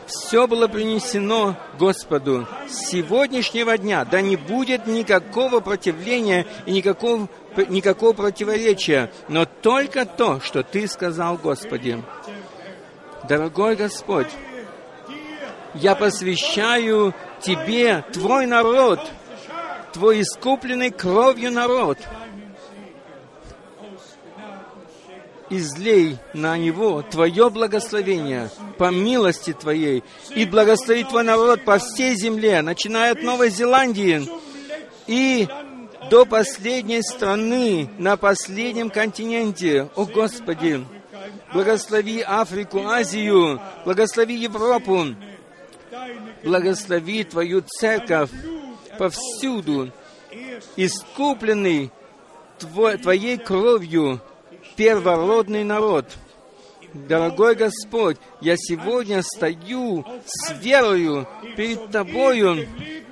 [0.07, 4.05] все было принесено Господу с сегодняшнего дня.
[4.05, 7.27] Да не будет никакого противления и никакого,
[7.65, 12.03] никакого противоречия, но только то, что Ты сказал, Господи.
[13.27, 14.29] Дорогой Господь,
[15.73, 18.99] я посвящаю Тебе Твой народ–
[19.97, 21.97] Твой искупленный кровью народ.
[25.49, 30.03] Излей на него Твое благословение по милости Твоей,
[30.35, 34.29] и благослови Твой народ по всей земле, начиная от Новой Зеландии
[35.07, 35.47] и
[36.09, 39.89] до последней страны на последнем континенте.
[39.95, 40.85] О Господи,
[41.53, 45.05] благослови Африку, Азию, благослови Европу,
[46.43, 48.31] благослови Твою церковь,
[48.97, 49.91] повсюду,
[50.75, 51.91] искупленный
[52.57, 54.21] Твоей кровью
[54.75, 56.05] первородный народ.
[56.93, 62.67] Дорогой Господь, я сегодня стою с верою перед Тобою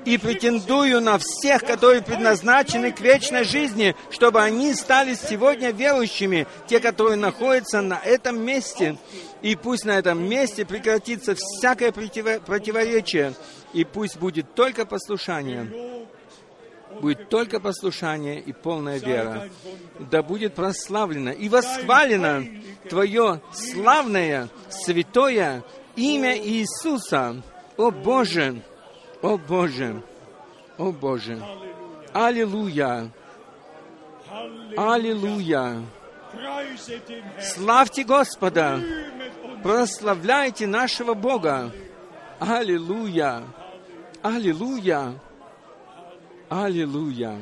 [0.05, 6.79] и претендую на всех, которые предназначены к вечной жизни, чтобы они стали сегодня верующими, те,
[6.79, 8.97] которые находятся на этом месте.
[9.41, 13.33] И пусть на этом месте прекратится всякое противоречие,
[13.73, 16.05] и пусть будет только послушание.
[17.01, 19.49] Будет только послушание и полная вера.
[19.99, 22.45] Да будет прославлено и восхвалено
[22.89, 25.63] Твое славное, святое
[25.95, 27.41] имя Иисуса.
[27.75, 28.61] О Боже!
[29.25, 30.03] О Боже!
[30.77, 31.41] О Боже!
[32.13, 33.09] Аллилуйя!
[34.77, 35.83] Аллилуйя!
[37.41, 38.79] Славьте Господа!
[39.63, 41.71] Прославляйте нашего Бога!
[42.39, 43.41] Аллилуйя!
[44.21, 45.19] Аллилуйя!
[46.47, 47.35] Аллилуйя!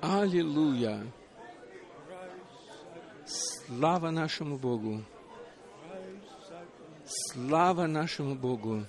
[0.00, 1.06] Аллилуйя!
[3.24, 5.04] Слава нашему Богу!
[7.06, 8.84] Слава нашему Богу!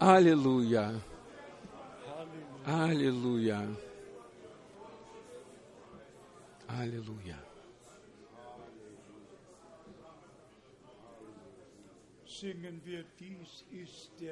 [0.00, 1.00] Аллилуйя!
[2.64, 3.66] Аллилуйя!
[6.68, 7.36] Аллилуйя!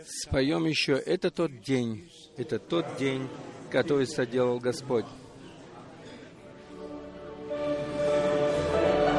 [0.05, 3.29] Споем еще, это тот день, это тот день,
[3.73, 5.07] который соделал Господь.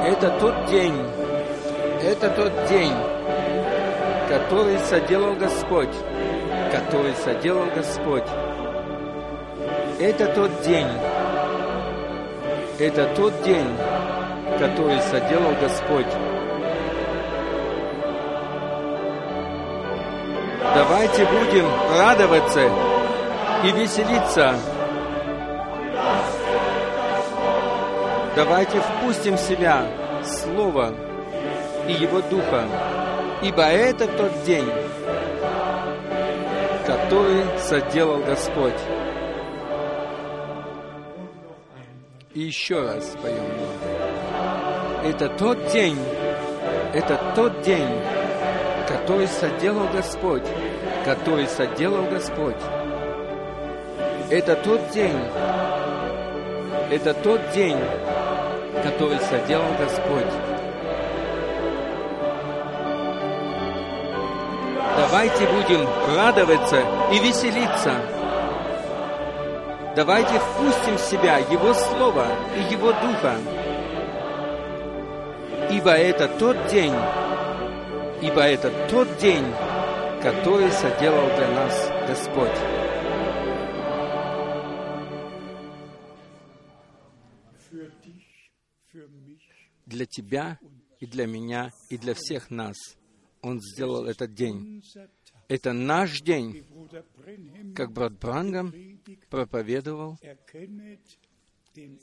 [0.05, 0.95] Это тот день,
[2.01, 2.93] это тот день,
[4.29, 5.93] который соделал Господь,
[6.71, 8.27] который соделал Господь.
[9.99, 10.87] Это тот день,
[12.79, 13.67] это тот день,
[14.59, 16.05] который соделал Господь.
[20.75, 21.67] Давайте будем
[21.97, 22.69] радоваться
[23.63, 24.55] и веселиться.
[28.35, 29.87] Давайте впустим в себя
[30.23, 30.93] Слово
[31.87, 32.65] и Его Духа,
[33.41, 34.69] ибо это тот день,
[36.87, 38.79] который соделал Господь.
[42.33, 43.43] И еще раз поем.
[45.03, 45.97] Это тот день,
[46.93, 47.89] это тот день,
[48.87, 50.47] который соделал Господь,
[51.03, 52.55] который соделал Господь.
[54.29, 55.19] Это тот день,
[56.89, 57.79] это тот день,
[58.81, 60.46] который соделал Господь.
[65.09, 66.81] Давайте будем радоваться
[67.13, 67.93] и веселиться.
[69.95, 72.27] Давайте впустим в себя Его Слово
[72.57, 73.37] и Его Духа.
[75.71, 76.93] Ибо это тот день,
[78.21, 79.45] ибо это тот день,
[80.21, 82.57] который соделал для нас Господь.
[89.85, 90.59] Для тебя
[90.99, 92.96] и для меня и для всех нас
[93.47, 94.83] Он сделал этот день.
[95.47, 96.65] Это наш день,
[97.73, 98.73] как брат Брангам
[99.29, 100.19] проповедовал.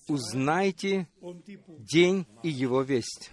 [0.08, 1.06] узнайте
[1.92, 3.30] день и его весть.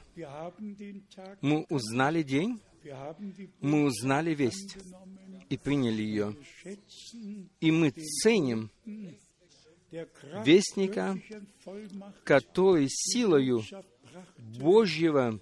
[1.39, 2.59] Мы узнали день,
[3.61, 4.77] мы узнали весть
[5.49, 6.35] и приняли ее.
[7.61, 8.69] И мы ценим
[10.45, 11.17] Вестника,
[12.23, 13.61] который силою
[14.59, 15.39] Божьего,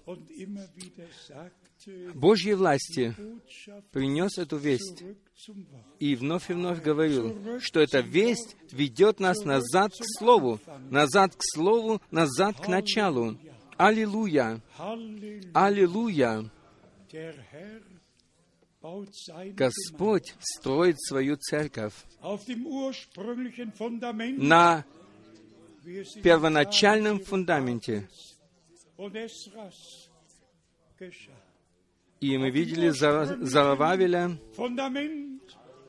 [2.14, 3.14] Божьей власти
[3.92, 5.02] принес эту весть
[5.98, 11.40] и вновь и вновь говорил, что эта весть ведет нас назад к Слову, назад к
[11.40, 13.38] Слову, назад к началу.
[13.76, 14.60] Аллилуйя!
[15.54, 16.50] Аллилуйя!
[19.52, 21.94] Господь строит свою церковь
[24.38, 24.84] на
[26.22, 28.08] первоначальном фундаменте.
[32.20, 34.36] И мы видели Зара- Зарававеля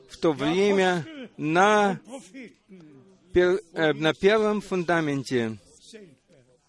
[0.08, 1.06] в то время
[1.36, 2.00] на,
[3.32, 5.58] пер- э, на первом фундаменте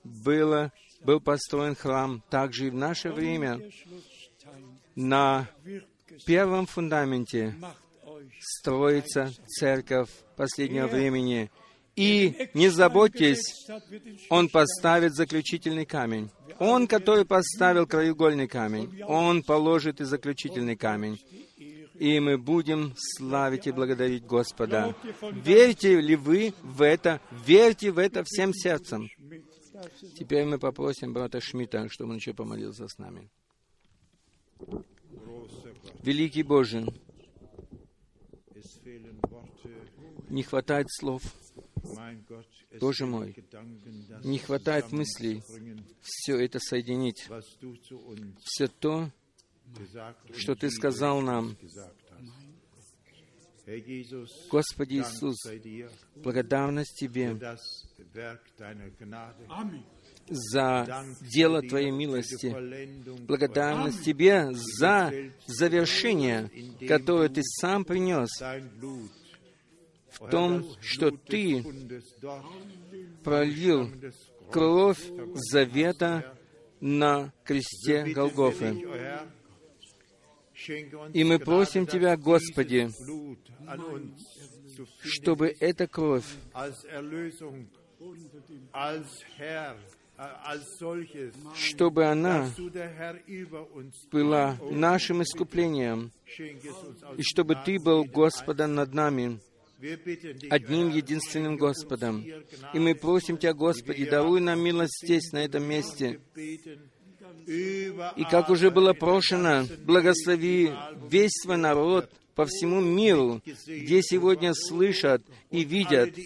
[0.03, 0.71] было,
[1.03, 2.21] был построен храм.
[2.29, 3.61] Также и в наше время
[4.95, 5.47] на
[6.25, 7.55] первом фундаменте
[8.39, 11.49] строится церковь последнего времени.
[11.95, 13.67] И не заботьтесь,
[14.29, 16.29] Он поставит заключительный камень.
[16.59, 21.19] Он, который поставил краеугольный камень, Он положит и заключительный камень.
[21.95, 24.95] И мы будем славить и благодарить Господа.
[25.31, 27.21] Верите ли вы в это?
[27.45, 29.09] Верьте в это всем сердцем.
[30.17, 33.29] Теперь мы попросим брата Шмидта, чтобы он еще помолился с нами.
[36.01, 36.85] Великий Божий,
[40.29, 41.21] не хватает слов,
[42.79, 43.35] Боже мой,
[44.23, 45.43] не хватает мыслей
[46.01, 47.27] все это соединить.
[48.43, 49.11] Все то,
[50.35, 51.55] что Ты сказал нам.
[54.49, 55.37] Господи Иисус,
[56.15, 57.37] благодарность Тебе
[60.27, 62.53] за дело Твоей милости.
[63.25, 65.13] Благодарность Тебе за
[65.47, 66.49] завершение,
[66.87, 68.29] которое Ты сам принес.
[70.19, 71.63] В том, что Ты
[73.23, 73.89] пролил
[74.51, 75.01] кровь
[75.35, 76.37] завета
[76.79, 78.85] на кресте Голгофы.
[81.13, 82.89] И мы просим Тебя, Господи,
[85.01, 86.25] чтобы эта кровь
[90.15, 90.31] äh,
[91.55, 92.49] чтобы она
[94.11, 96.11] была нашим искуплением,
[97.17, 99.39] и чтобы Ты был Господом над нами,
[100.49, 102.25] одним единственным Господом.
[102.73, 106.19] И мы просим Тебя, Господи, даруй нам милость здесь, на этом месте.
[107.45, 110.71] И как уже было прошено, благослови
[111.09, 116.17] весь свой народ по всему миру, где сегодня слышат и видят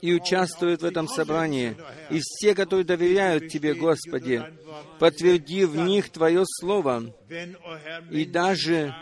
[0.00, 1.76] и участвуют в этом собрании.
[2.10, 4.42] И все, которые доверяют Тебе, Господи,
[4.98, 7.12] подтверди в них Твое Слово.
[8.10, 8.94] И даже,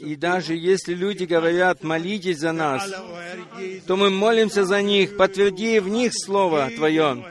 [0.00, 2.90] и даже если люди говорят, молитесь за нас,
[3.86, 7.24] то мы молимся за них, подтверди в них Слово Твое.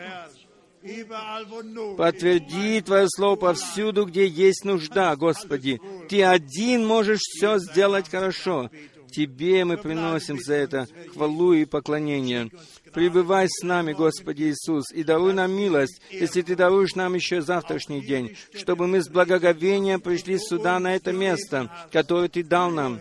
[1.97, 5.79] Подтверди Твое Слово повсюду, где есть нужда, Господи.
[6.11, 8.69] Ты один можешь все сделать хорошо.
[9.13, 12.51] Тебе мы приносим за это хвалу и поклонение.
[12.93, 18.01] Пребывай с нами, Господи Иисус, и даруй нам милость, если Ты даруешь нам еще завтрашний
[18.01, 22.99] день, чтобы мы с благоговением пришли сюда, на это место, которое Ты дал нам.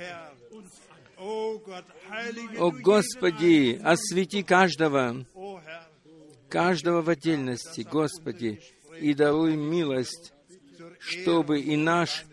[1.19, 5.27] О Господи, освети каждого,
[6.49, 8.61] каждого в отдельности, Господи,
[9.01, 10.33] и даруй милость,
[11.01, 12.25] чтобы и наш,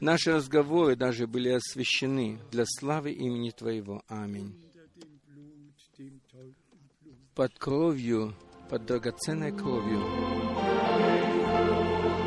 [0.00, 4.02] наши разговоры даже были освящены для славы имени Твоего.
[4.08, 4.54] Аминь.
[7.34, 8.34] Под кровью,
[8.70, 10.00] под драгоценной кровью,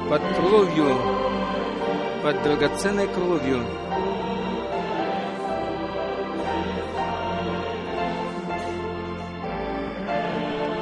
[0.10, 0.98] под кровью,
[2.24, 3.64] под драгоценной кровью,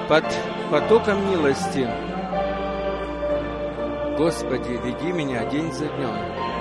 [0.10, 0.26] под
[0.72, 1.88] потоком милости.
[4.18, 6.55] Господи, веди меня день за днем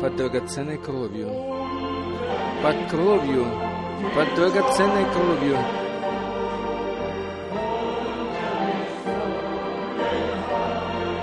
[0.00, 1.28] под драгоценной кровью,
[2.62, 3.46] под кровью,
[4.14, 5.58] под драгоценной кровью.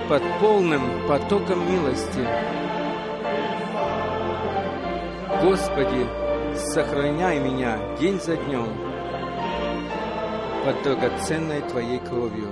[0.08, 2.28] под полным потоком милости.
[5.42, 6.08] Господи,
[6.56, 8.68] сохраняй меня день за днем
[10.64, 12.50] под драгоценной Твоей кровью.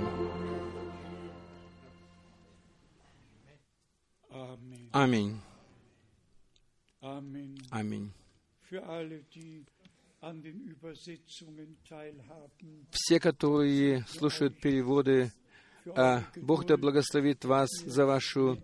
[4.92, 5.40] Аминь.
[7.74, 8.12] Аминь.
[12.90, 15.32] Все, которые слушают переводы,
[15.96, 18.62] а Бог да благословит вас за, вашу,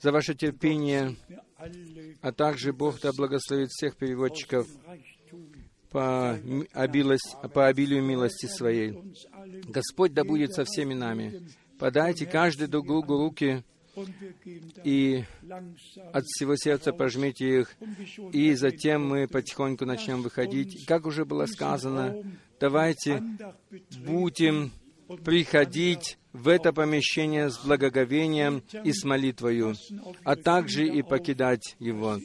[0.00, 1.16] за ваше терпение,
[2.20, 4.68] а также Бог да благословит всех переводчиков
[5.90, 6.38] по,
[6.74, 8.92] обилость- по обилию милости своей.
[9.68, 11.48] Господь да будет со всеми нами.
[11.78, 13.64] Подайте каждый друг другу руки
[14.84, 15.24] и
[16.12, 17.76] от всего сердца пожмите их,
[18.32, 20.86] и затем мы потихоньку начнем выходить.
[20.86, 22.16] Как уже было сказано,
[22.58, 23.22] давайте
[24.04, 24.72] будем
[25.24, 29.74] приходить в это помещение с благоговением и с молитвою,
[30.24, 32.18] а также и покидать его.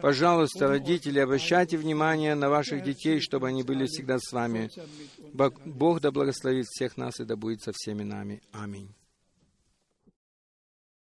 [0.00, 4.70] Пожалуйста, родители, обращайте внимание на ваших детей, чтобы они были всегда с вами.
[5.64, 8.40] Бог да благословит всех нас и да будет со всеми нами.
[8.52, 8.88] Аминь.